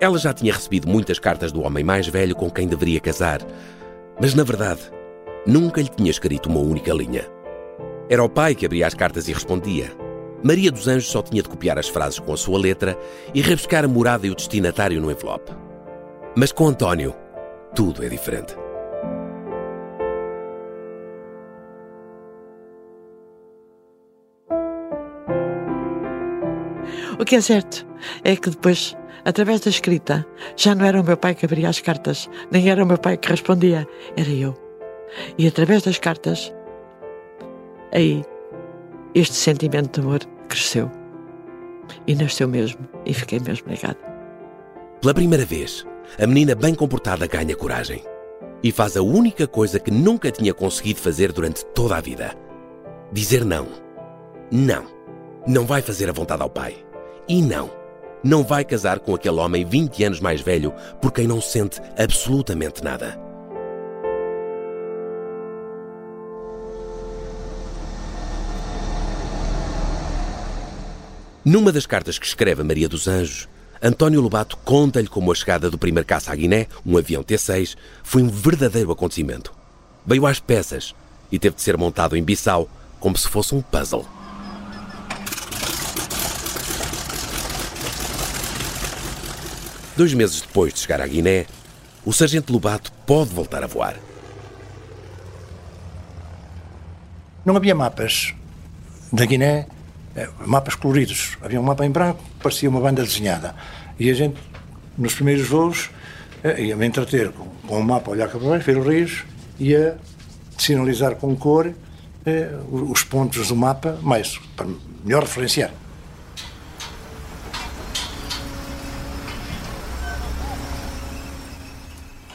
Ela 0.00 0.18
já 0.18 0.32
tinha 0.32 0.52
recebido 0.52 0.88
muitas 0.88 1.18
cartas 1.18 1.52
do 1.52 1.62
homem 1.62 1.84
mais 1.84 2.06
velho 2.06 2.34
com 2.34 2.50
quem 2.50 2.66
deveria 2.66 3.00
casar, 3.00 3.40
mas 4.20 4.34
na 4.34 4.42
verdade 4.42 4.80
nunca 5.46 5.80
lhe 5.80 5.88
tinha 5.88 6.10
escrito 6.10 6.48
uma 6.48 6.60
única 6.60 6.92
linha. 6.92 7.24
Era 8.08 8.22
o 8.22 8.28
pai 8.28 8.54
que 8.54 8.66
abria 8.66 8.86
as 8.86 8.94
cartas 8.94 9.28
e 9.28 9.32
respondia. 9.32 9.92
Maria 10.42 10.70
dos 10.72 10.88
Anjos 10.88 11.10
só 11.10 11.22
tinha 11.22 11.42
de 11.42 11.48
copiar 11.48 11.78
as 11.78 11.88
frases 11.88 12.18
com 12.18 12.32
a 12.32 12.36
sua 12.36 12.58
letra 12.58 12.98
e 13.32 13.40
rebuscar 13.40 13.84
a 13.84 13.88
morada 13.88 14.26
e 14.26 14.30
o 14.30 14.34
destinatário 14.34 15.00
no 15.00 15.10
envelope. 15.10 15.52
Mas 16.34 16.50
com 16.50 16.66
António, 16.66 17.14
tudo 17.74 18.04
é 18.04 18.08
diferente. 18.08 18.56
O 27.18 27.24
que 27.24 27.36
é 27.36 27.40
certo 27.40 27.86
é 28.24 28.34
que 28.34 28.50
depois, 28.50 28.96
através 29.24 29.60
da 29.60 29.70
escrita, 29.70 30.26
já 30.56 30.74
não 30.74 30.84
era 30.84 31.00
o 31.00 31.04
meu 31.04 31.16
pai 31.16 31.36
que 31.36 31.44
abria 31.44 31.68
as 31.68 31.78
cartas, 31.78 32.28
nem 32.50 32.68
era 32.68 32.82
o 32.82 32.86
meu 32.86 32.98
pai 32.98 33.16
que 33.16 33.28
respondia, 33.28 33.86
era 34.16 34.30
eu. 34.30 34.56
E 35.38 35.46
através 35.46 35.82
das 35.82 35.98
cartas, 35.98 36.52
aí, 37.92 38.24
este 39.14 39.34
sentimento 39.34 40.00
de 40.00 40.06
amor 40.06 40.20
cresceu. 40.48 40.90
E 42.06 42.14
nasceu 42.14 42.48
mesmo, 42.48 42.88
e 43.04 43.12
fiquei 43.12 43.38
mesmo 43.40 43.68
ligada. 43.68 43.98
Pela 45.00 45.14
primeira 45.14 45.44
vez, 45.44 45.84
a 46.20 46.26
menina 46.26 46.54
bem 46.54 46.74
comportada 46.74 47.26
ganha 47.26 47.56
coragem 47.56 48.02
e 48.62 48.70
faz 48.70 48.96
a 48.96 49.02
única 49.02 49.46
coisa 49.46 49.80
que 49.80 49.90
nunca 49.90 50.30
tinha 50.30 50.54
conseguido 50.54 51.00
fazer 51.00 51.32
durante 51.32 51.64
toda 51.66 51.96
a 51.96 52.00
vida: 52.00 52.34
dizer 53.12 53.44
não. 53.44 53.68
Não. 54.50 54.86
Não 55.46 55.66
vai 55.66 55.82
fazer 55.82 56.08
a 56.08 56.12
vontade 56.12 56.42
ao 56.42 56.50
pai. 56.50 56.76
E 57.28 57.42
não. 57.42 57.70
Não 58.22 58.44
vai 58.44 58.64
casar 58.64 59.00
com 59.00 59.14
aquele 59.14 59.38
homem 59.38 59.64
20 59.64 60.04
anos 60.04 60.20
mais 60.20 60.40
velho 60.40 60.72
por 61.00 61.10
quem 61.10 61.26
não 61.26 61.40
sente 61.40 61.80
absolutamente 61.98 62.84
nada. 62.84 63.31
Numa 71.44 71.72
das 71.72 71.86
cartas 71.86 72.20
que 72.20 72.26
escreve 72.26 72.62
a 72.62 72.64
Maria 72.64 72.88
dos 72.88 73.08
Anjos, 73.08 73.48
António 73.82 74.20
Lobato 74.20 74.56
conta-lhe 74.58 75.08
como 75.08 75.32
a 75.32 75.34
chegada 75.34 75.68
do 75.68 75.76
primeiro 75.76 76.06
caça 76.06 76.30
à 76.30 76.36
Guiné, 76.36 76.68
um 76.86 76.96
avião 76.96 77.20
T-6, 77.20 77.76
foi 78.04 78.22
um 78.22 78.28
verdadeiro 78.28 78.92
acontecimento. 78.92 79.52
Veio 80.06 80.24
às 80.24 80.38
peças 80.38 80.94
e 81.32 81.40
teve 81.40 81.56
de 81.56 81.62
ser 81.62 81.76
montado 81.76 82.16
em 82.16 82.22
Bissau 82.22 82.70
como 83.00 83.18
se 83.18 83.28
fosse 83.28 83.56
um 83.56 83.60
puzzle. 83.60 84.06
Dois 89.96 90.14
meses 90.14 90.42
depois 90.42 90.72
de 90.72 90.78
chegar 90.78 91.00
à 91.00 91.06
Guiné, 91.08 91.46
o 92.04 92.12
sargento 92.12 92.52
Lobato 92.52 92.92
pode 93.04 93.30
voltar 93.30 93.64
a 93.64 93.66
voar. 93.66 93.96
Não 97.44 97.56
havia 97.56 97.74
mapas 97.74 98.32
da 99.12 99.26
Guiné, 99.26 99.66
mapas 100.46 100.74
coloridos. 100.74 101.36
Havia 101.40 101.60
um 101.60 101.64
mapa 101.64 101.84
em 101.84 101.90
branco, 101.90 102.22
parecia 102.42 102.68
uma 102.68 102.80
banda 102.80 103.02
desenhada. 103.02 103.54
E 103.98 104.10
a 104.10 104.14
gente, 104.14 104.38
nos 104.96 105.14
primeiros 105.14 105.46
voos, 105.48 105.90
eh, 106.42 106.66
ia-me 106.66 106.86
entreter 106.86 107.30
com, 107.66 107.78
o 107.78 107.82
mapa, 107.82 108.10
olhar 108.10 108.28
para 108.28 108.38
baixo, 108.38 108.66
ver 108.66 108.78
os 108.78 108.86
rios, 108.86 109.24
ia 109.58 109.96
sinalizar 110.58 111.16
com 111.16 111.34
cor 111.36 111.72
eh, 112.26 112.50
os 112.70 113.02
pontos 113.04 113.48
do 113.48 113.56
mapa, 113.56 113.98
mais 114.02 114.38
para 114.56 114.66
melhor 115.04 115.22
referenciar. 115.22 115.70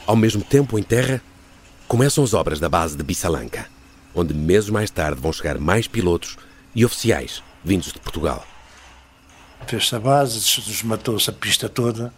Ao 0.06 0.16
mesmo 0.16 0.42
tempo, 0.42 0.78
em 0.78 0.82
terra, 0.82 1.20
começam 1.86 2.24
as 2.24 2.32
obras 2.32 2.58
da 2.58 2.68
base 2.68 2.96
de 2.96 3.02
Bissalanca, 3.02 3.66
onde 4.14 4.32
meses 4.32 4.70
mais 4.70 4.90
tarde 4.90 5.20
vão 5.20 5.32
chegar 5.32 5.58
mais 5.58 5.86
pilotos 5.86 6.38
e 6.74 6.82
oficiais 6.82 7.42
vindos 7.68 7.92
de 7.92 8.00
Portugal. 8.00 8.44
Fez-se 9.66 9.94
a 9.94 10.00
base, 10.00 10.40
desmatou-se 10.62 11.28
a 11.28 11.32
pista 11.32 11.68
toda. 11.68 12.12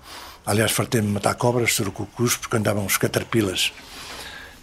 Aliás, 0.46 0.70
fartei-me 0.70 1.08
matar 1.08 1.34
cobras, 1.34 1.74
surucucus, 1.74 2.36
porque 2.36 2.56
andavam 2.56 2.86
os 2.86 2.96
caterpillas 2.96 3.72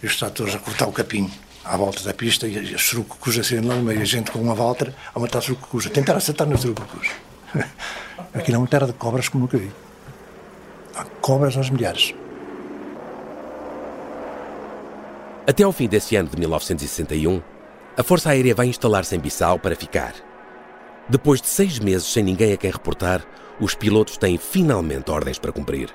e 0.02 0.06
os 0.06 0.16
tratores 0.16 0.54
a 0.54 0.58
cortar 0.58 0.86
o 0.86 0.92
capim 0.92 1.30
à 1.64 1.76
volta 1.76 2.02
da 2.02 2.14
pista 2.14 2.48
e 2.48 2.74
os 2.74 2.82
surucucus 2.82 3.38
a 3.38 3.44
saírem 3.44 3.68
lá 3.68 3.76
no 3.76 3.82
meio. 3.82 4.00
A 4.00 4.04
gente 4.04 4.30
com 4.30 4.40
uma 4.40 4.54
volta 4.54 4.94
a 5.14 5.20
matar 5.20 5.42
surucucus, 5.42 5.86
a 5.86 5.90
tentar 5.90 6.16
acertar 6.16 6.48
nos 6.48 6.62
surucucus. 6.62 7.08
Aquilo 8.34 8.56
é 8.56 8.58
uma 8.58 8.66
terra 8.66 8.86
de 8.86 8.94
cobras 8.94 9.28
como 9.28 9.42
nunca 9.42 9.58
vi. 9.58 9.70
Há 10.96 11.04
cobras 11.20 11.56
aos 11.56 11.70
milhares. 11.70 12.14
Até 15.46 15.62
ao 15.62 15.72
fim 15.72 15.88
desse 15.88 16.16
ano 16.16 16.28
de 16.28 16.38
1961, 16.38 17.42
a 17.96 18.02
Força 18.02 18.30
Aérea 18.30 18.54
vai 18.54 18.66
instalar-se 18.66 19.16
em 19.16 19.18
Bissau 19.18 19.58
para 19.58 19.74
ficar. 19.74 20.27
Depois 21.10 21.40
de 21.40 21.46
seis 21.46 21.78
meses 21.78 22.12
sem 22.12 22.22
ninguém 22.22 22.52
a 22.52 22.56
quem 22.58 22.70
reportar, 22.70 23.22
os 23.58 23.74
pilotos 23.74 24.18
têm 24.18 24.36
finalmente 24.36 25.10
ordens 25.10 25.38
para 25.38 25.50
cumprir. 25.50 25.88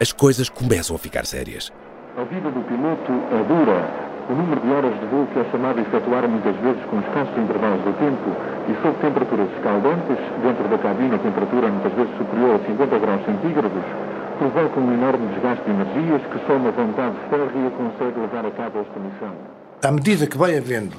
As 0.00 0.12
coisas 0.12 0.48
começam 0.48 0.94
a 0.94 0.98
ficar 0.98 1.26
sérias. 1.26 1.72
A 2.16 2.22
vida 2.22 2.48
do 2.48 2.62
piloto 2.62 3.10
é 3.34 3.42
dura. 3.50 4.08
O 4.30 4.34
número 4.34 4.60
de 4.60 4.70
horas 4.70 4.94
de 5.00 5.06
voo 5.06 5.26
que 5.32 5.40
é 5.40 5.44
chamado 5.50 5.80
a 5.80 5.82
efetuar 5.82 6.28
muitas 6.28 6.54
vezes 6.62 6.80
com 6.86 7.00
escassos 7.00 7.36
intervalos 7.36 7.82
de 7.82 7.92
tempo 7.98 8.30
e 8.70 8.74
sob 8.80 8.94
temperaturas 9.02 9.50
escaldantes, 9.56 10.18
dentro 10.40 10.68
da 10.68 10.78
cabine 10.78 11.14
a 11.16 11.18
temperatura 11.18 11.66
muitas 11.66 11.92
vezes 11.94 12.16
superior 12.16 12.54
a 12.54 12.66
50 12.66 12.98
graus 12.98 13.24
centígrados, 13.24 13.84
provoca 14.38 14.78
um 14.78 14.94
enorme 14.94 15.26
desgaste 15.34 15.64
de 15.64 15.70
energias 15.70 16.22
que 16.30 16.46
só 16.46 16.54
uma 16.54 16.70
vontade 16.70 17.16
férrea 17.28 17.70
consegue 17.74 18.20
levar 18.20 18.46
a 18.46 18.50
cabo 18.52 18.86
esta 18.86 19.00
missão. 19.00 19.34
À 19.82 19.90
medida 19.90 20.28
que 20.28 20.38
vai 20.38 20.56
havendo 20.56 20.94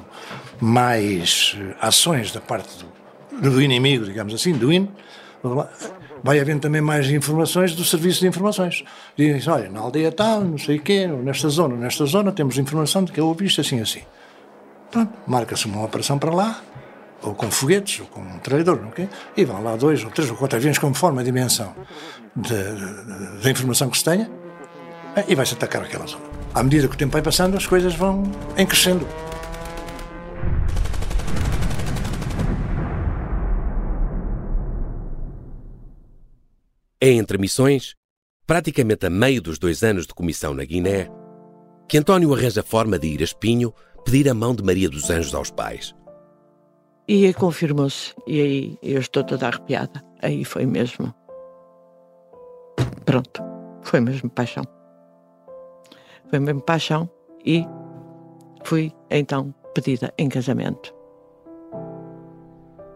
mais 0.60 1.56
eh, 1.58 1.74
ações 1.80 2.32
da 2.32 2.40
parte 2.40 2.84
do, 2.84 3.00
do 3.32 3.60
inimigo, 3.60 4.04
digamos 4.04 4.34
assim, 4.34 4.52
do 4.52 4.72
IN, 4.72 4.88
vai 6.22 6.38
havendo 6.38 6.60
também 6.60 6.80
mais 6.80 7.10
informações 7.10 7.74
do 7.74 7.84
serviço 7.84 8.20
de 8.20 8.28
informações. 8.28 8.84
Dizem, 9.16 9.52
olha, 9.52 9.70
na 9.70 9.80
aldeia 9.80 10.12
tal, 10.12 10.42
não 10.42 10.58
sei 10.58 10.76
o 10.76 10.82
quê, 10.82 11.06
nesta 11.06 11.48
zona, 11.48 11.76
nesta 11.76 12.04
zona, 12.04 12.32
temos 12.32 12.58
informação 12.58 13.04
de 13.04 13.12
que 13.12 13.20
houve 13.20 13.46
isto 13.46 13.60
assim 13.60 13.80
assim. 13.80 14.02
Pronto, 14.90 15.12
marca-se 15.26 15.66
uma 15.66 15.84
operação 15.84 16.18
para 16.18 16.34
lá, 16.34 16.60
ou 17.22 17.34
com 17.34 17.50
foguetes, 17.50 18.00
ou 18.00 18.06
com 18.06 18.20
um 18.20 18.38
traidor, 18.38 18.80
okay? 18.88 19.08
e 19.36 19.44
vão 19.44 19.62
lá 19.62 19.76
dois 19.76 20.02
ou 20.04 20.10
três 20.10 20.30
ou 20.30 20.36
quatro 20.36 20.56
aviões 20.56 20.78
conforme 20.78 21.20
a 21.20 21.22
dimensão 21.22 21.74
da 22.34 23.50
informação 23.50 23.88
que 23.88 23.98
se 23.98 24.04
tenha, 24.04 24.30
eh, 25.16 25.24
e 25.28 25.34
vai-se 25.34 25.54
atacar 25.54 25.82
aquela 25.82 26.06
zona. 26.06 26.24
À 26.54 26.62
medida 26.62 26.88
que 26.88 26.94
o 26.94 26.98
tempo 26.98 27.12
vai 27.12 27.22
passando, 27.22 27.56
as 27.56 27.66
coisas 27.66 27.94
vão 27.94 28.24
em 28.56 28.66
É 37.02 37.08
entre 37.08 37.38
missões, 37.38 37.94
praticamente 38.46 39.06
a 39.06 39.10
meio 39.10 39.40
dos 39.40 39.58
dois 39.58 39.82
anos 39.82 40.06
de 40.06 40.12
comissão 40.12 40.52
na 40.52 40.64
Guiné, 40.64 41.08
que 41.88 41.96
António 41.96 42.34
arranja 42.34 42.62
forma 42.62 42.98
de 42.98 43.08
ir 43.08 43.20
a 43.22 43.24
Espinho 43.24 43.72
pedir 44.04 44.28
a 44.28 44.34
mão 44.34 44.54
de 44.54 44.62
Maria 44.62 44.88
dos 44.88 45.08
Anjos 45.08 45.34
aos 45.34 45.50
pais. 45.50 45.94
E 47.08 47.26
aí 47.26 47.34
confirmou-se. 47.34 48.14
E 48.26 48.40
aí 48.40 48.78
eu 48.82 49.00
estou 49.00 49.24
toda 49.24 49.46
arrepiada. 49.46 50.02
Aí 50.22 50.44
foi 50.44 50.66
mesmo. 50.66 51.12
Pronto. 53.04 53.42
Foi 53.82 54.00
mesmo 54.00 54.28
paixão. 54.30 54.64
Foi 56.28 56.38
mesmo 56.38 56.60
paixão 56.60 57.10
e 57.44 57.64
fui 58.62 58.92
então 59.10 59.54
pedida 59.74 60.12
em 60.18 60.28
casamento. 60.28 60.94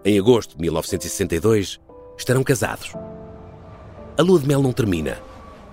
Em 0.05 0.19
agosto 0.19 0.57
de 0.57 0.61
1962, 0.61 1.81
estarão 2.19 2.45
casados. 2.45 2.93
A 4.17 4.23
lua 4.23 4.39
de 4.39 4.47
mel 4.47 4.63
não 4.63 4.73
termina. 4.73 5.21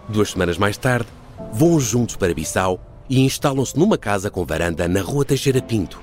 Duas 0.10 0.32
semanas 0.32 0.58
mais 0.58 0.76
tarde, 0.76 1.08
vão 1.54 1.80
juntos 1.80 2.16
para 2.16 2.34
Bissau 2.34 2.80
e 3.08 3.20
instalam-se 3.20 3.78
numa 3.78 4.00
casa 4.00 4.32
com 4.32 4.44
varanda 4.44 4.88
na 4.88 5.02
rua 5.02 5.24
Teixeira 5.24 5.62
Pinto, 5.62 6.02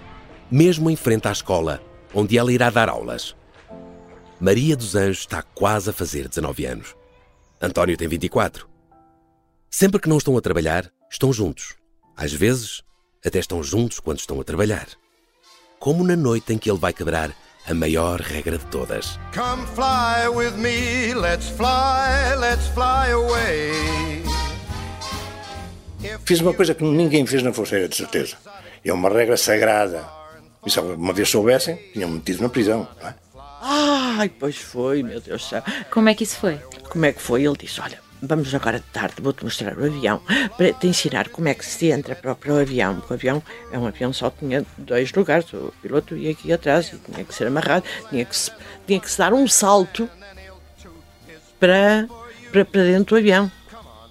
mesmo 0.49 0.89
em 0.89 0.95
frente 0.95 1.27
à 1.27 1.33
escola, 1.33 1.83
onde 2.15 2.39
ela 2.39 2.53
irá 2.53 2.71
dar 2.71 2.89
aulas. 2.89 3.35
Maria 4.41 4.77
dos 4.77 4.95
Anjos 4.95 5.19
está 5.19 5.43
quase 5.43 5.91
a 5.91 5.93
fazer 5.93 6.29
19 6.29 6.65
anos. 6.65 6.95
António 7.61 7.97
tem 7.97 8.07
24. 8.07 8.69
Sempre 9.69 10.01
que 10.01 10.09
não 10.09 10.19
estão 10.19 10.37
a 10.37 10.41
trabalhar, 10.41 10.93
estão 11.11 11.33
juntos. 11.33 11.75
Às 12.17 12.33
vezes, 12.33 12.85
até 13.27 13.41
estão 13.41 13.65
juntos 13.65 13.99
quando 13.99 14.21
estão 14.21 14.41
a 14.41 14.45
trabalhar. 14.45 14.87
Como 15.81 16.05
na 16.05 16.15
noite 16.15 16.53
em 16.53 16.59
que 16.59 16.71
ele 16.71 16.79
vai 16.79 16.93
quebrar 16.93 17.35
a 17.69 17.75
maior 17.75 18.21
regra 18.21 18.57
de 18.57 18.65
todas. 18.67 19.19
Come 19.35 19.67
fly 19.75 20.29
with 20.29 20.57
me, 20.57 21.15
let's 21.15 21.49
fly, 21.51 22.35
let's 22.39 22.67
fly 22.69 23.13
away. 23.13 24.23
Fiz 26.25 26.41
uma 26.41 26.55
coisa 26.55 26.75
que 26.75 26.85
ninguém 26.85 27.27
fez 27.27 27.43
na 27.43 27.53
Forceira, 27.53 27.89
de 27.89 27.97
certeza. 27.97 28.37
É 28.85 28.93
uma 28.93 29.09
regra 29.11 29.37
sagrada. 29.37 30.09
E 30.65 30.71
se 30.71 30.81
uma 30.81 31.13
vez 31.13 31.29
soubessem, 31.29 31.77
tinham 31.93 32.09
metido 32.09 32.43
na 32.43 32.49
prisão. 32.49 32.89
Não 33.01 33.09
é? 33.09 33.15
Ai, 33.61 34.29
pois 34.29 34.57
foi, 34.57 35.03
meu 35.03 35.21
Deus 35.21 35.43
do 35.43 35.49
céu. 35.49 35.63
Como 35.91 36.09
é 36.09 36.15
que 36.15 36.25
isso 36.25 36.37
foi? 36.37 36.59
Como 36.89 37.05
é 37.05 37.13
que 37.13 37.21
foi? 37.21 37.45
Ele 37.45 37.57
disse: 37.57 37.81
Olha, 37.81 38.01
vamos 38.23 38.55
agora 38.55 38.79
de 38.79 38.87
tarde, 38.87 39.17
vou-te 39.21 39.45
mostrar 39.45 39.77
o 39.79 39.85
avião 39.85 40.21
para 40.57 40.73
te 40.73 40.87
ensinar 40.87 41.29
como 41.29 41.49
é 41.49 41.55
que 41.55 41.65
se 41.65 41.87
entra 41.91 42.15
para, 42.15 42.37
o 42.53 42.59
avião. 42.59 43.03
O 43.09 43.13
avião 43.13 43.43
é 43.73 43.79
um 43.79 43.87
avião 43.87 44.13
só 44.13 44.31
tinha 44.31 44.65
dois 44.77 45.13
lugares, 45.13 45.53
o 45.53 45.73
piloto 45.83 46.17
ia 46.17 46.31
aqui 46.31 46.53
atrás 46.53 46.93
e 46.93 46.99
tinha 46.99 47.25
que 47.25 47.35
ser 47.35 47.47
amarrado, 47.47 47.85
tinha 48.11 48.25
que 48.25 48.37
se, 48.37 48.51
tinha 48.87 49.01
que 49.01 49.11
se 49.11 49.19
dar 49.19 49.33
um 49.33 49.47
salto 49.47 50.09
para, 51.59 52.09
para, 52.53 52.65
para 52.65 52.83
dentro 52.83 53.17
do 53.17 53.19
avião. 53.19 53.51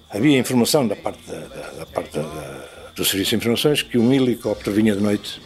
Havia 0.10 0.40
informação 0.40 0.88
da 0.88 0.96
parte, 0.96 1.22
da, 1.30 1.40
da, 1.40 1.72
da 1.72 1.86
parte 1.86 2.18
da, 2.18 2.66
do 2.96 3.04
Serviço 3.04 3.32
de 3.32 3.36
Informações 3.36 3.82
que 3.82 3.98
um 3.98 4.14
helicóptero 4.14 4.76
vinha 4.76 4.96
de 4.96 5.02
noite 5.02 5.42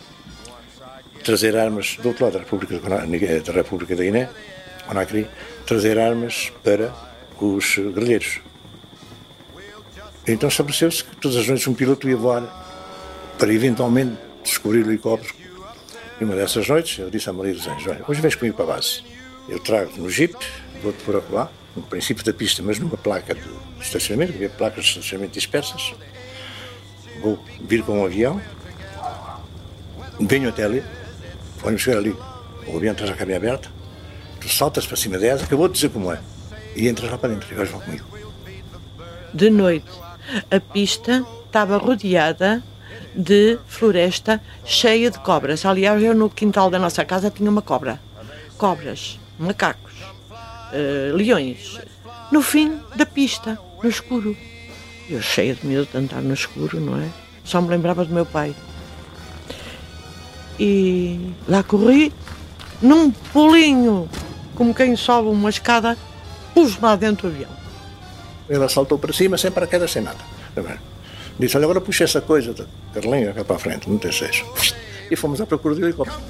trazer 1.24 1.56
armas 1.56 1.98
do 2.02 2.10
outro 2.10 2.26
lado 2.26 2.34
da 2.34 2.40
República, 2.40 2.80
da 2.80 3.54
República 3.54 3.96
da 3.96 4.04
Guiné, 4.04 4.30
Conakry, 4.88 5.28
trazer 5.66 6.00
armas 6.00 6.52
para 6.64 6.94
os 7.40 7.76
guerrilheiros. 7.76 8.40
Então 10.28 10.50
estabeleceu-se 10.50 11.04
que 11.04 11.16
todas 11.16 11.38
as 11.38 11.48
noites 11.48 11.68
um 11.68 11.74
piloto 11.74 12.08
ia 12.08 12.16
voar 12.16 12.44
para 13.38 13.54
eventualmente 13.54 14.18
descobrir 14.44 14.86
o 14.86 14.90
helicóptero. 14.90 15.34
E 16.20 16.24
uma 16.24 16.36
dessas 16.36 16.68
noites 16.68 17.00
eu 17.00 17.10
disse 17.10 17.30
à 17.30 17.34
Maria 17.34 17.54
dos 17.54 17.68
Anjos: 17.68 17.88
Olha, 17.88 18.04
hoje 18.08 18.22
vens 18.22 18.36
comigo 18.36 18.56
para 18.56 18.66
a 18.66 18.76
base. 18.76 19.04
Eu 19.50 19.60
trago 19.60 19.92
no 19.98 20.10
Jeep, 20.10 20.36
vou-te 20.84 21.04
pôr 21.04 21.24
lá, 21.32 21.52
no 21.76 21.82
princípio 21.82 22.24
da 22.24 22.34
pista, 22.34 22.62
mas 22.62 22.78
numa 22.78 22.98
placa 22.98 23.34
de 23.34 23.50
estacionamento, 23.80 24.34
havia 24.34 24.50
placas 24.50 24.86
de 24.86 24.92
estacionamento 24.92 25.34
dispersas. 25.34 25.94
Vou 27.22 27.44
vir 27.60 27.84
com 27.84 28.00
um 28.00 28.06
avião, 28.06 28.40
venho 30.20 30.50
até 30.50 30.64
ali, 30.64 30.84
vamos 31.58 31.82
chegar 31.82 31.98
ali, 31.98 32.16
o 32.68 32.78
avião 32.78 32.94
traz 32.94 33.12
a 33.12 33.16
cabine 33.16 33.38
aberta, 33.38 33.70
tu 34.40 34.50
saltas 34.50 34.86
para 34.86 34.98
cima 34.98 35.18
dela, 35.18 35.40
vou 35.50 35.70
te 35.70 35.74
dizer 35.74 35.90
como 35.90 36.12
é, 36.12 36.20
e 36.76 36.88
entras 36.88 37.12
lá 37.12 37.18
para 37.18 37.34
dentro 37.34 37.52
e 37.52 37.56
vais 37.56 37.72
lá 37.72 37.80
comigo. 37.80 38.06
De 39.34 39.50
noite, 39.50 39.90
a 40.50 40.60
pista 40.60 41.26
estava 41.46 41.78
rodeada 41.78 42.64
de 43.16 43.60
floresta 43.68 44.42
cheia 44.66 45.12
de 45.12 45.20
cobras. 45.20 45.66
Aliás, 45.66 46.02
eu 46.02 46.16
no 46.16 46.30
quintal 46.30 46.70
da 46.70 46.80
nossa 46.80 47.04
casa 47.04 47.30
tinha 47.30 47.50
uma 47.50 47.62
cobra. 47.62 48.00
Cobras, 48.58 49.20
macacos, 49.38 49.94
uh, 50.32 51.16
leões. 51.16 51.80
No 52.32 52.42
fim 52.42 52.80
da 52.96 53.06
pista, 53.06 53.60
no 53.84 53.90
escuro. 53.90 54.36
Eu 55.10 55.22
cheia 55.22 55.54
de 55.54 55.66
medo 55.66 55.88
de 55.92 55.98
andar 55.98 56.22
no 56.22 56.34
escuro, 56.34 56.80
não 56.80 56.98
é? 56.98 57.10
Só 57.44 57.62
me 57.62 57.70
lembrava 57.70 58.06
do 58.06 58.14
meu 58.14 58.26
pai. 58.26 58.56
E 60.60 61.34
lá 61.48 61.64
corri, 61.64 62.14
num 62.82 63.12
pulinho, 63.12 64.08
como 64.56 64.74
quem 64.74 64.96
sobe 64.96 65.28
uma 65.28 65.50
escada, 65.50 65.98
pus 66.54 66.80
lá 66.80 66.96
dentro 66.96 67.30
do 67.30 67.34
avião. 67.34 67.61
Ela 68.50 68.68
saltou 68.68 68.98
para 69.00 69.14
cima 69.14 69.38
sem 69.38 69.52
paraquedas, 69.52 69.92
sem 69.92 70.02
nada. 70.02 70.20
Disse, 71.40 71.58
olha, 71.58 71.66
agora 71.66 71.82
puxa 71.82 72.04
essa 72.04 72.22
coisa 72.22 72.54
da 72.54 72.66
Carlinha 72.94 73.34
cá 73.34 73.44
para 73.44 73.56
a 73.56 73.60
frente, 73.60 73.90
não 73.90 73.98
tem 73.98 74.12
seis. 74.12 74.44
E 75.10 75.16
fomos 75.16 75.42
à 75.42 75.46
procura 75.46 75.76
do 75.76 75.84
helicóptero. 75.86 76.22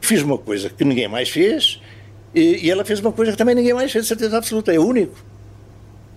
Fiz 0.00 0.22
uma 0.22 0.38
coisa 0.38 0.68
que 0.68 0.84
ninguém 0.84 1.06
mais 1.06 1.28
fez 1.28 1.80
e, 2.34 2.66
e 2.66 2.70
ela 2.70 2.84
fez 2.84 2.98
uma 2.98 3.12
coisa 3.12 3.30
que 3.30 3.38
também 3.38 3.54
ninguém 3.54 3.74
mais 3.74 3.92
fez, 3.92 4.04
de 4.04 4.08
certeza 4.08 4.38
absoluta, 4.38 4.72
é 4.72 4.78
o 4.78 4.84
único. 4.84 5.29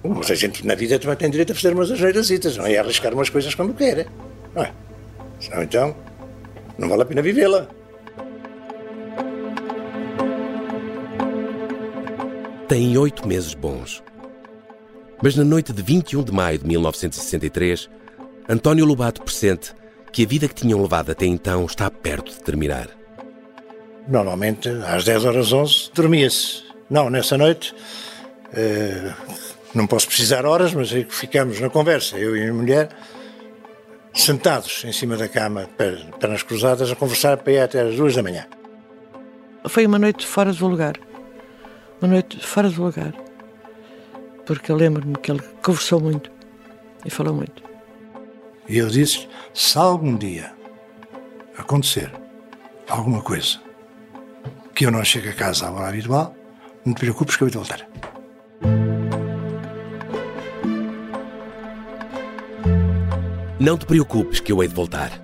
Mas 0.04 0.30
a 0.30 0.36
gente 0.36 0.66
na 0.68 0.76
vida 0.76 1.00
também 1.00 1.16
tem 1.16 1.30
direito 1.30 1.54
a 1.54 1.56
fazer 1.56 1.74
umas 1.74 1.90
asneirasitas, 1.90 2.58
não 2.58 2.66
é? 2.66 2.74
E 2.74 2.78
arriscar 2.78 3.14
umas 3.14 3.30
coisas 3.30 3.56
quando 3.56 3.74
quer, 3.74 4.08
não 4.54 4.64
é? 4.64 4.72
Senão 5.40 5.64
então, 5.64 5.96
não 6.78 6.90
vale 6.90 7.04
a 7.04 7.06
pena 7.06 7.22
vivê-la. 7.22 7.68
Tem 12.68 12.98
oito 12.98 13.28
meses 13.28 13.54
bons. 13.54 14.04
Mas 15.22 15.36
na 15.36 15.44
noite 15.46 15.72
de 15.72 15.82
21 15.82 16.24
de 16.24 16.32
maio 16.34 16.60
de 16.60 16.68
1963, 16.68 17.90
António 18.50 18.86
Lobato 18.86 19.22
pressente 19.22 19.74
que 20.12 20.24
a 20.24 20.28
vida 20.28 20.48
que 20.48 20.56
tinham 20.56 20.82
levado 20.82 21.12
até 21.12 21.26
então 21.26 21.66
está 21.66 21.90
perto 21.90 22.32
de 22.32 22.42
terminar. 22.42 22.90
Normalmente, 24.08 24.68
às 24.68 25.06
10 25.06 25.26
horas 25.26 25.54
11, 25.54 25.92
dormia-se. 25.94 26.64
Não, 26.90 27.10
nessa 27.10 27.38
noite, 27.38 27.74
eh, 28.54 29.14
não 29.74 29.88
posso 29.88 30.08
precisar 30.08 30.46
horas, 30.46 30.74
mas 30.74 30.94
aí 30.94 31.06
ficamos 31.10 31.60
na 31.60 31.70
conversa, 31.70 32.18
eu 32.18 32.36
e 32.36 32.48
a 32.48 32.54
mulher, 32.54 32.90
sentados 34.14 34.84
em 34.86 34.92
cima 34.92 35.18
da 35.18 35.28
cama, 35.28 35.68
pernas 36.20 36.44
cruzadas, 36.44 36.92
a 36.92 36.96
conversar 36.96 37.38
para 37.38 37.54
ir 37.54 37.60
até 37.60 37.82
às 37.82 37.96
duas 37.96 38.16
da 38.16 38.22
manhã. 38.22 38.46
Foi 39.68 39.86
uma 39.86 39.98
noite 39.98 40.28
fora 40.28 40.54
do 40.54 40.68
lugar. 40.68 40.96
Uma 42.02 42.14
noite 42.14 42.46
fora 42.46 42.70
do 42.70 42.84
lugar. 42.84 43.14
Porque 44.46 44.72
eu 44.72 44.76
lembro-me 44.76 45.16
que 45.16 45.32
ele 45.32 45.42
conversou 45.64 46.00
muito 46.00 46.30
e 47.06 47.10
falou 47.10 47.34
muito. 47.34 47.64
E 48.68 48.78
eu 48.78 48.90
disse: 48.90 49.28
se 49.54 49.78
algum 49.78 50.18
dia 50.18 50.54
acontecer 51.58 52.12
alguma 52.90 53.22
coisa 53.22 53.60
que 54.76 54.86
eu 54.86 54.92
não 54.92 55.04
chegue 55.04 55.30
a 55.30 55.34
casa 55.34 55.68
à 55.68 55.72
hora 55.72 55.88
habitual, 55.88 56.36
não 56.86 56.94
te 56.94 57.00
preocupes 57.00 57.36
que 57.36 57.44
eu 57.44 57.48
vou 57.48 57.64
te 57.64 57.70
voltar. 57.70 58.13
Não 63.64 63.78
te 63.78 63.86
preocupes 63.86 64.42
que 64.42 64.52
eu 64.52 64.62
hei 64.62 64.68
de 64.68 64.76
voltar. 64.76 65.24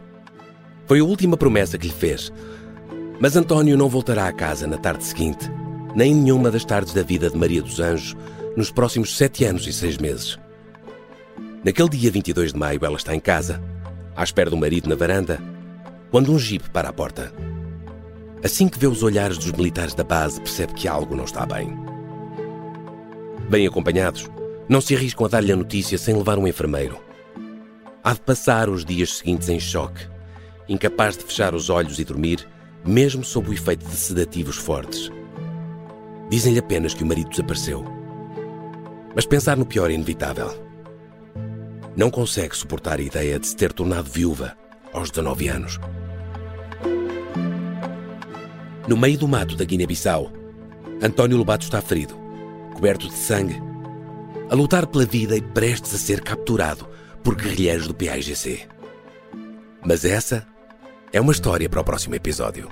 Foi 0.86 1.02
a 1.02 1.04
última 1.04 1.36
promessa 1.36 1.78
que 1.78 1.88
lhe 1.88 1.94
fez. 1.94 2.32
Mas 3.20 3.36
António 3.36 3.78
não 3.78 3.90
voltará 3.90 4.30
a 4.30 4.32
casa 4.32 4.66
na 4.66 4.78
tarde 4.78 5.04
seguinte, 5.04 5.52
nem 5.94 6.16
nenhuma 6.16 6.50
das 6.50 6.64
tardes 6.64 6.94
da 6.94 7.04
vida 7.04 7.30
de 7.30 7.36
Maria 7.36 7.62
dos 7.62 7.82
Anjos 7.82 8.16
nos 8.56 8.72
próximos 8.72 9.18
sete 9.18 9.44
anos 9.44 9.68
e 9.68 9.74
seis 9.74 9.98
meses. 9.98 10.40
Naquele 11.66 11.90
dia 11.90 12.10
22 12.10 12.54
de 12.54 12.58
maio, 12.58 12.80
ela 12.82 12.96
está 12.96 13.14
em 13.14 13.20
casa, 13.20 13.62
à 14.16 14.24
espera 14.24 14.50
do 14.50 14.56
marido 14.56 14.88
na 14.88 14.96
varanda, 14.96 15.38
quando 16.10 16.32
um 16.32 16.40
jipe 16.40 16.70
para 16.70 16.88
a 16.88 16.94
porta. 16.94 17.34
Assim 18.42 18.70
que 18.70 18.80
vê 18.80 18.88
os 18.88 19.04
olhares 19.04 19.38
dos 19.38 19.52
militares 19.52 19.94
da 19.94 20.06
base, 20.06 20.40
percebe 20.40 20.76
que 20.76 20.88
algo 20.88 21.14
não 21.14 21.26
está 21.26 21.46
bem. 21.46 21.78
Bem 23.50 23.68
acompanhados, 23.68 24.30
não 24.70 24.80
se 24.80 24.96
arriscam 24.96 25.26
a 25.26 25.30
dar-lhe 25.30 25.52
a 25.52 25.58
notícia 25.58 25.98
sem 25.98 26.16
levar 26.16 26.40
um 26.40 26.48
enfermeiro. 26.48 27.09
Há 28.02 28.14
de 28.14 28.22
passar 28.22 28.70
os 28.70 28.86
dias 28.86 29.18
seguintes 29.18 29.50
em 29.50 29.60
choque, 29.60 30.08
incapaz 30.70 31.18
de 31.18 31.26
fechar 31.26 31.54
os 31.54 31.70
olhos 31.70 32.00
e 32.00 32.06
dormir, 32.06 32.48
mesmo 32.86 33.26
sob 33.26 33.50
o 33.50 33.54
efeito 33.54 33.86
de 33.86 33.96
sedativos 33.96 34.56
fortes. 34.56 35.12
Dizem-lhe 36.30 36.60
apenas 36.60 36.94
que 36.94 37.04
o 37.04 37.06
marido 37.06 37.30
desapareceu. 37.30 37.84
Mas 39.14 39.26
pensar 39.26 39.58
no 39.58 39.66
pior 39.66 39.92
é 39.92 39.96
inevitável. 39.96 40.50
Não 41.94 42.10
consegue 42.10 42.56
suportar 42.56 43.00
a 43.00 43.04
ideia 43.04 43.38
de 43.38 43.48
se 43.48 43.56
ter 43.56 43.74
tornado 43.74 44.10
viúva 44.10 44.56
aos 44.94 45.10
19 45.12 45.50
anos. 45.50 45.78
No 48.88 48.96
meio 48.96 49.18
do 49.18 49.28
mato 49.28 49.58
da 49.58 49.66
Guiné-Bissau, 49.66 50.32
António 51.02 51.38
Lobato 51.38 51.66
está 51.66 51.82
ferido, 51.82 52.16
coberto 52.74 53.10
de 53.10 53.16
sangue, 53.16 53.62
a 54.50 54.56
lutar 54.56 54.88
pela 54.88 55.06
vida 55.06 55.36
e 55.36 55.42
prestes 55.42 55.94
a 55.94 55.98
ser 55.98 56.22
capturado 56.22 56.88
por 57.24 57.36
guerrilheiros 57.36 57.88
do 57.88 57.94
PAIGC. 57.94 58.68
Mas 59.86 60.06
essa 60.06 60.46
é 61.12 61.20
uma 61.20 61.32
história 61.32 61.70
para 61.70 61.82
o 61.82 61.84
próximo 61.84 62.16
episódio. 62.16 62.70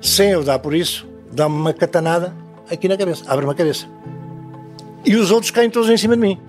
Sem 0.00 0.30
eu 0.30 0.42
dar 0.42 0.58
por 0.58 0.74
isso, 0.74 1.08
dá-me 1.30 1.54
uma 1.54 1.72
catanada 1.72 2.34
aqui 2.70 2.88
na 2.88 2.96
cabeça, 2.96 3.24
abre-me 3.26 3.52
a 3.52 3.54
cabeça. 3.54 3.86
E 5.04 5.16
os 5.16 5.30
outros 5.30 5.50
caem 5.50 5.70
todos 5.70 5.90
em 5.90 5.96
cima 5.96 6.16
de 6.16 6.22
mim. 6.22 6.40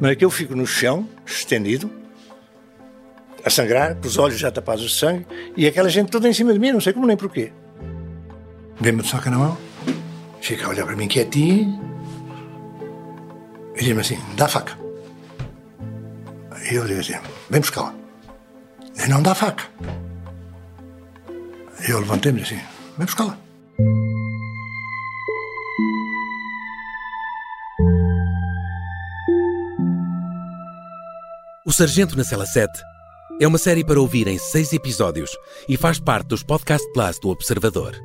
Não 0.00 0.08
é 0.08 0.14
que 0.14 0.24
eu 0.24 0.30
fico 0.30 0.54
no 0.54 0.66
chão, 0.66 1.08
estendido, 1.24 1.90
a 3.44 3.50
sangrar, 3.50 3.94
com 3.94 4.06
os 4.06 4.18
olhos 4.18 4.38
já 4.38 4.50
tapados 4.50 4.84
de 4.84 4.94
sangue, 4.94 5.26
e 5.56 5.66
aquela 5.66 5.88
gente 5.88 6.10
toda 6.10 6.28
em 6.28 6.32
cima 6.32 6.52
de 6.52 6.58
mim, 6.58 6.72
não 6.72 6.80
sei 6.80 6.92
como 6.92 7.06
nem 7.06 7.16
porquê. 7.16 7.52
Vem-me 8.80 9.02
de 9.02 9.08
saca 9.08 9.30
na 9.30 9.38
mão, 9.38 9.58
fica 10.40 10.66
a 10.66 10.68
olhar 10.68 10.84
para 10.84 10.96
mim 10.96 11.08
quietinho, 11.08 11.80
e 13.76 13.84
diz-me 13.84 14.00
assim: 14.00 14.18
dá 14.36 14.48
faca. 14.48 14.76
E 16.70 16.74
eu 16.74 16.86
digo 16.86 17.00
assim: 17.00 17.14
vem 17.50 17.60
buscá-la. 17.60 17.94
E 19.04 19.08
não 19.08 19.22
dá 19.22 19.34
faca. 19.34 19.64
E 21.86 21.90
eu 21.90 22.00
levantei-me 22.00 22.42
assim: 22.42 22.60
vem 22.96 23.06
buscá-la. 23.06 23.38
O 31.66 31.72
Sargento 31.72 32.16
na 32.16 32.24
Cela 32.24 32.46
7 32.46 32.72
é 33.40 33.46
uma 33.46 33.58
série 33.58 33.84
para 33.84 34.00
ouvir 34.00 34.28
em 34.28 34.38
seis 34.38 34.72
episódios 34.72 35.36
e 35.68 35.76
faz 35.76 35.98
parte 35.98 36.28
dos 36.28 36.42
Podcast 36.42 36.90
Plus 36.92 37.18
do 37.18 37.28
Observador. 37.28 38.00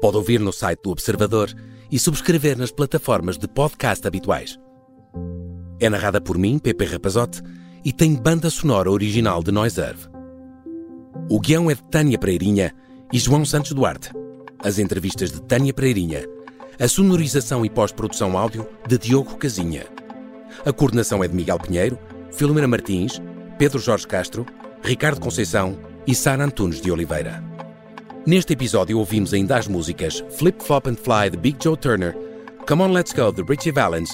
Pode 0.00 0.16
ouvir 0.16 0.40
no 0.40 0.52
site 0.52 0.80
do 0.82 0.90
Observador 0.90 1.52
e 1.90 1.98
subscrever 1.98 2.56
nas 2.56 2.70
plataformas 2.70 3.36
de 3.36 3.46
podcast 3.46 4.06
habituais. 4.06 4.58
É 5.80 5.88
narrada 5.88 6.20
por 6.20 6.38
mim, 6.38 6.58
Pepe 6.58 6.84
Rapazote, 6.84 7.42
e 7.84 7.92
tem 7.92 8.14
banda 8.14 8.48
sonora 8.50 8.90
original 8.90 9.42
de 9.42 9.50
Noiserve. 9.50 10.06
O 11.28 11.40
guião 11.40 11.70
é 11.70 11.74
de 11.74 11.82
Tânia 11.84 12.18
Pereirinha 12.18 12.74
e 13.12 13.18
João 13.18 13.44
Santos 13.44 13.72
Duarte. 13.72 14.10
As 14.62 14.78
entrevistas 14.78 15.32
de 15.32 15.42
Tânia 15.42 15.72
Pereirinha. 15.72 16.24
A 16.78 16.88
sonorização 16.88 17.64
e 17.64 17.70
pós-produção 17.70 18.38
áudio 18.38 18.66
de 18.88 18.98
Diogo 18.98 19.36
Casinha. 19.36 19.86
A 20.64 20.72
coordenação 20.72 21.22
é 21.22 21.28
de 21.28 21.34
Miguel 21.34 21.58
Pinheiro, 21.58 21.98
Filomena 22.30 22.68
Martins, 22.68 23.20
Pedro 23.58 23.78
Jorge 23.78 24.06
Castro, 24.06 24.46
Ricardo 24.82 25.20
Conceição 25.20 25.78
e 26.06 26.14
Sara 26.14 26.44
Antunes 26.44 26.80
de 26.80 26.90
Oliveira. 26.90 27.42
Neste 28.24 28.52
episódio 28.52 28.98
ouvimos 28.98 29.34
ainda 29.34 29.56
as 29.56 29.66
músicas 29.66 30.24
Flip 30.30 30.62
Flop 30.62 30.86
and 30.86 30.96
Fly 30.96 31.30
de 31.30 31.36
Big 31.36 31.56
Joe 31.62 31.76
Turner, 31.76 32.16
Come 32.68 32.82
On 32.82 32.92
Let's 32.92 33.12
Go 33.12 33.32
de 33.32 33.42
Richie 33.42 33.72
Valens, 33.72 34.10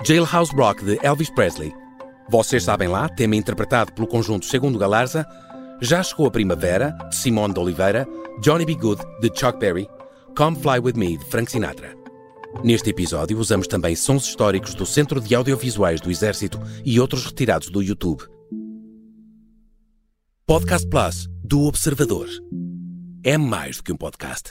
Jailhouse 0.00 0.52
Rock 0.56 0.84
de 0.84 0.98
Elvis 1.02 1.30
Presley. 1.30 1.72
Vocês 2.28 2.64
sabem 2.64 2.88
lá, 2.88 3.08
tema 3.08 3.36
interpretado 3.36 3.92
pelo 3.92 4.08
conjunto 4.08 4.46
Segundo 4.46 4.78
Galarza, 4.78 5.24
Já 5.80 6.02
Chegou 6.02 6.26
a 6.26 6.30
Primavera, 6.30 6.90
de 7.08 7.14
Simone 7.14 7.54
de 7.54 7.60
Oliveira, 7.60 8.08
Johnny 8.40 8.64
B. 8.64 8.74
Good, 8.74 9.00
de 9.20 9.30
Chuck 9.38 9.58
Berry, 9.58 9.86
Come 10.36 10.56
Fly 10.56 10.80
With 10.80 10.94
Me, 10.94 11.16
de 11.16 11.24
Frank 11.26 11.50
Sinatra. 11.50 11.94
Neste 12.64 12.90
episódio 12.90 13.38
usamos 13.38 13.68
também 13.68 13.94
sons 13.94 14.26
históricos 14.26 14.74
do 14.74 14.84
Centro 14.84 15.20
de 15.20 15.34
Audiovisuais 15.34 16.00
do 16.00 16.10
Exército 16.10 16.60
e 16.84 16.98
outros 16.98 17.24
retirados 17.24 17.70
do 17.70 17.80
YouTube. 17.80 18.24
Podcast 20.44 20.88
Plus 20.88 21.28
do 21.44 21.62
Observador. 21.62 22.28
É 23.24 23.38
mais 23.38 23.76
do 23.76 23.84
que 23.84 23.92
um 23.92 23.96
podcast. 23.96 24.50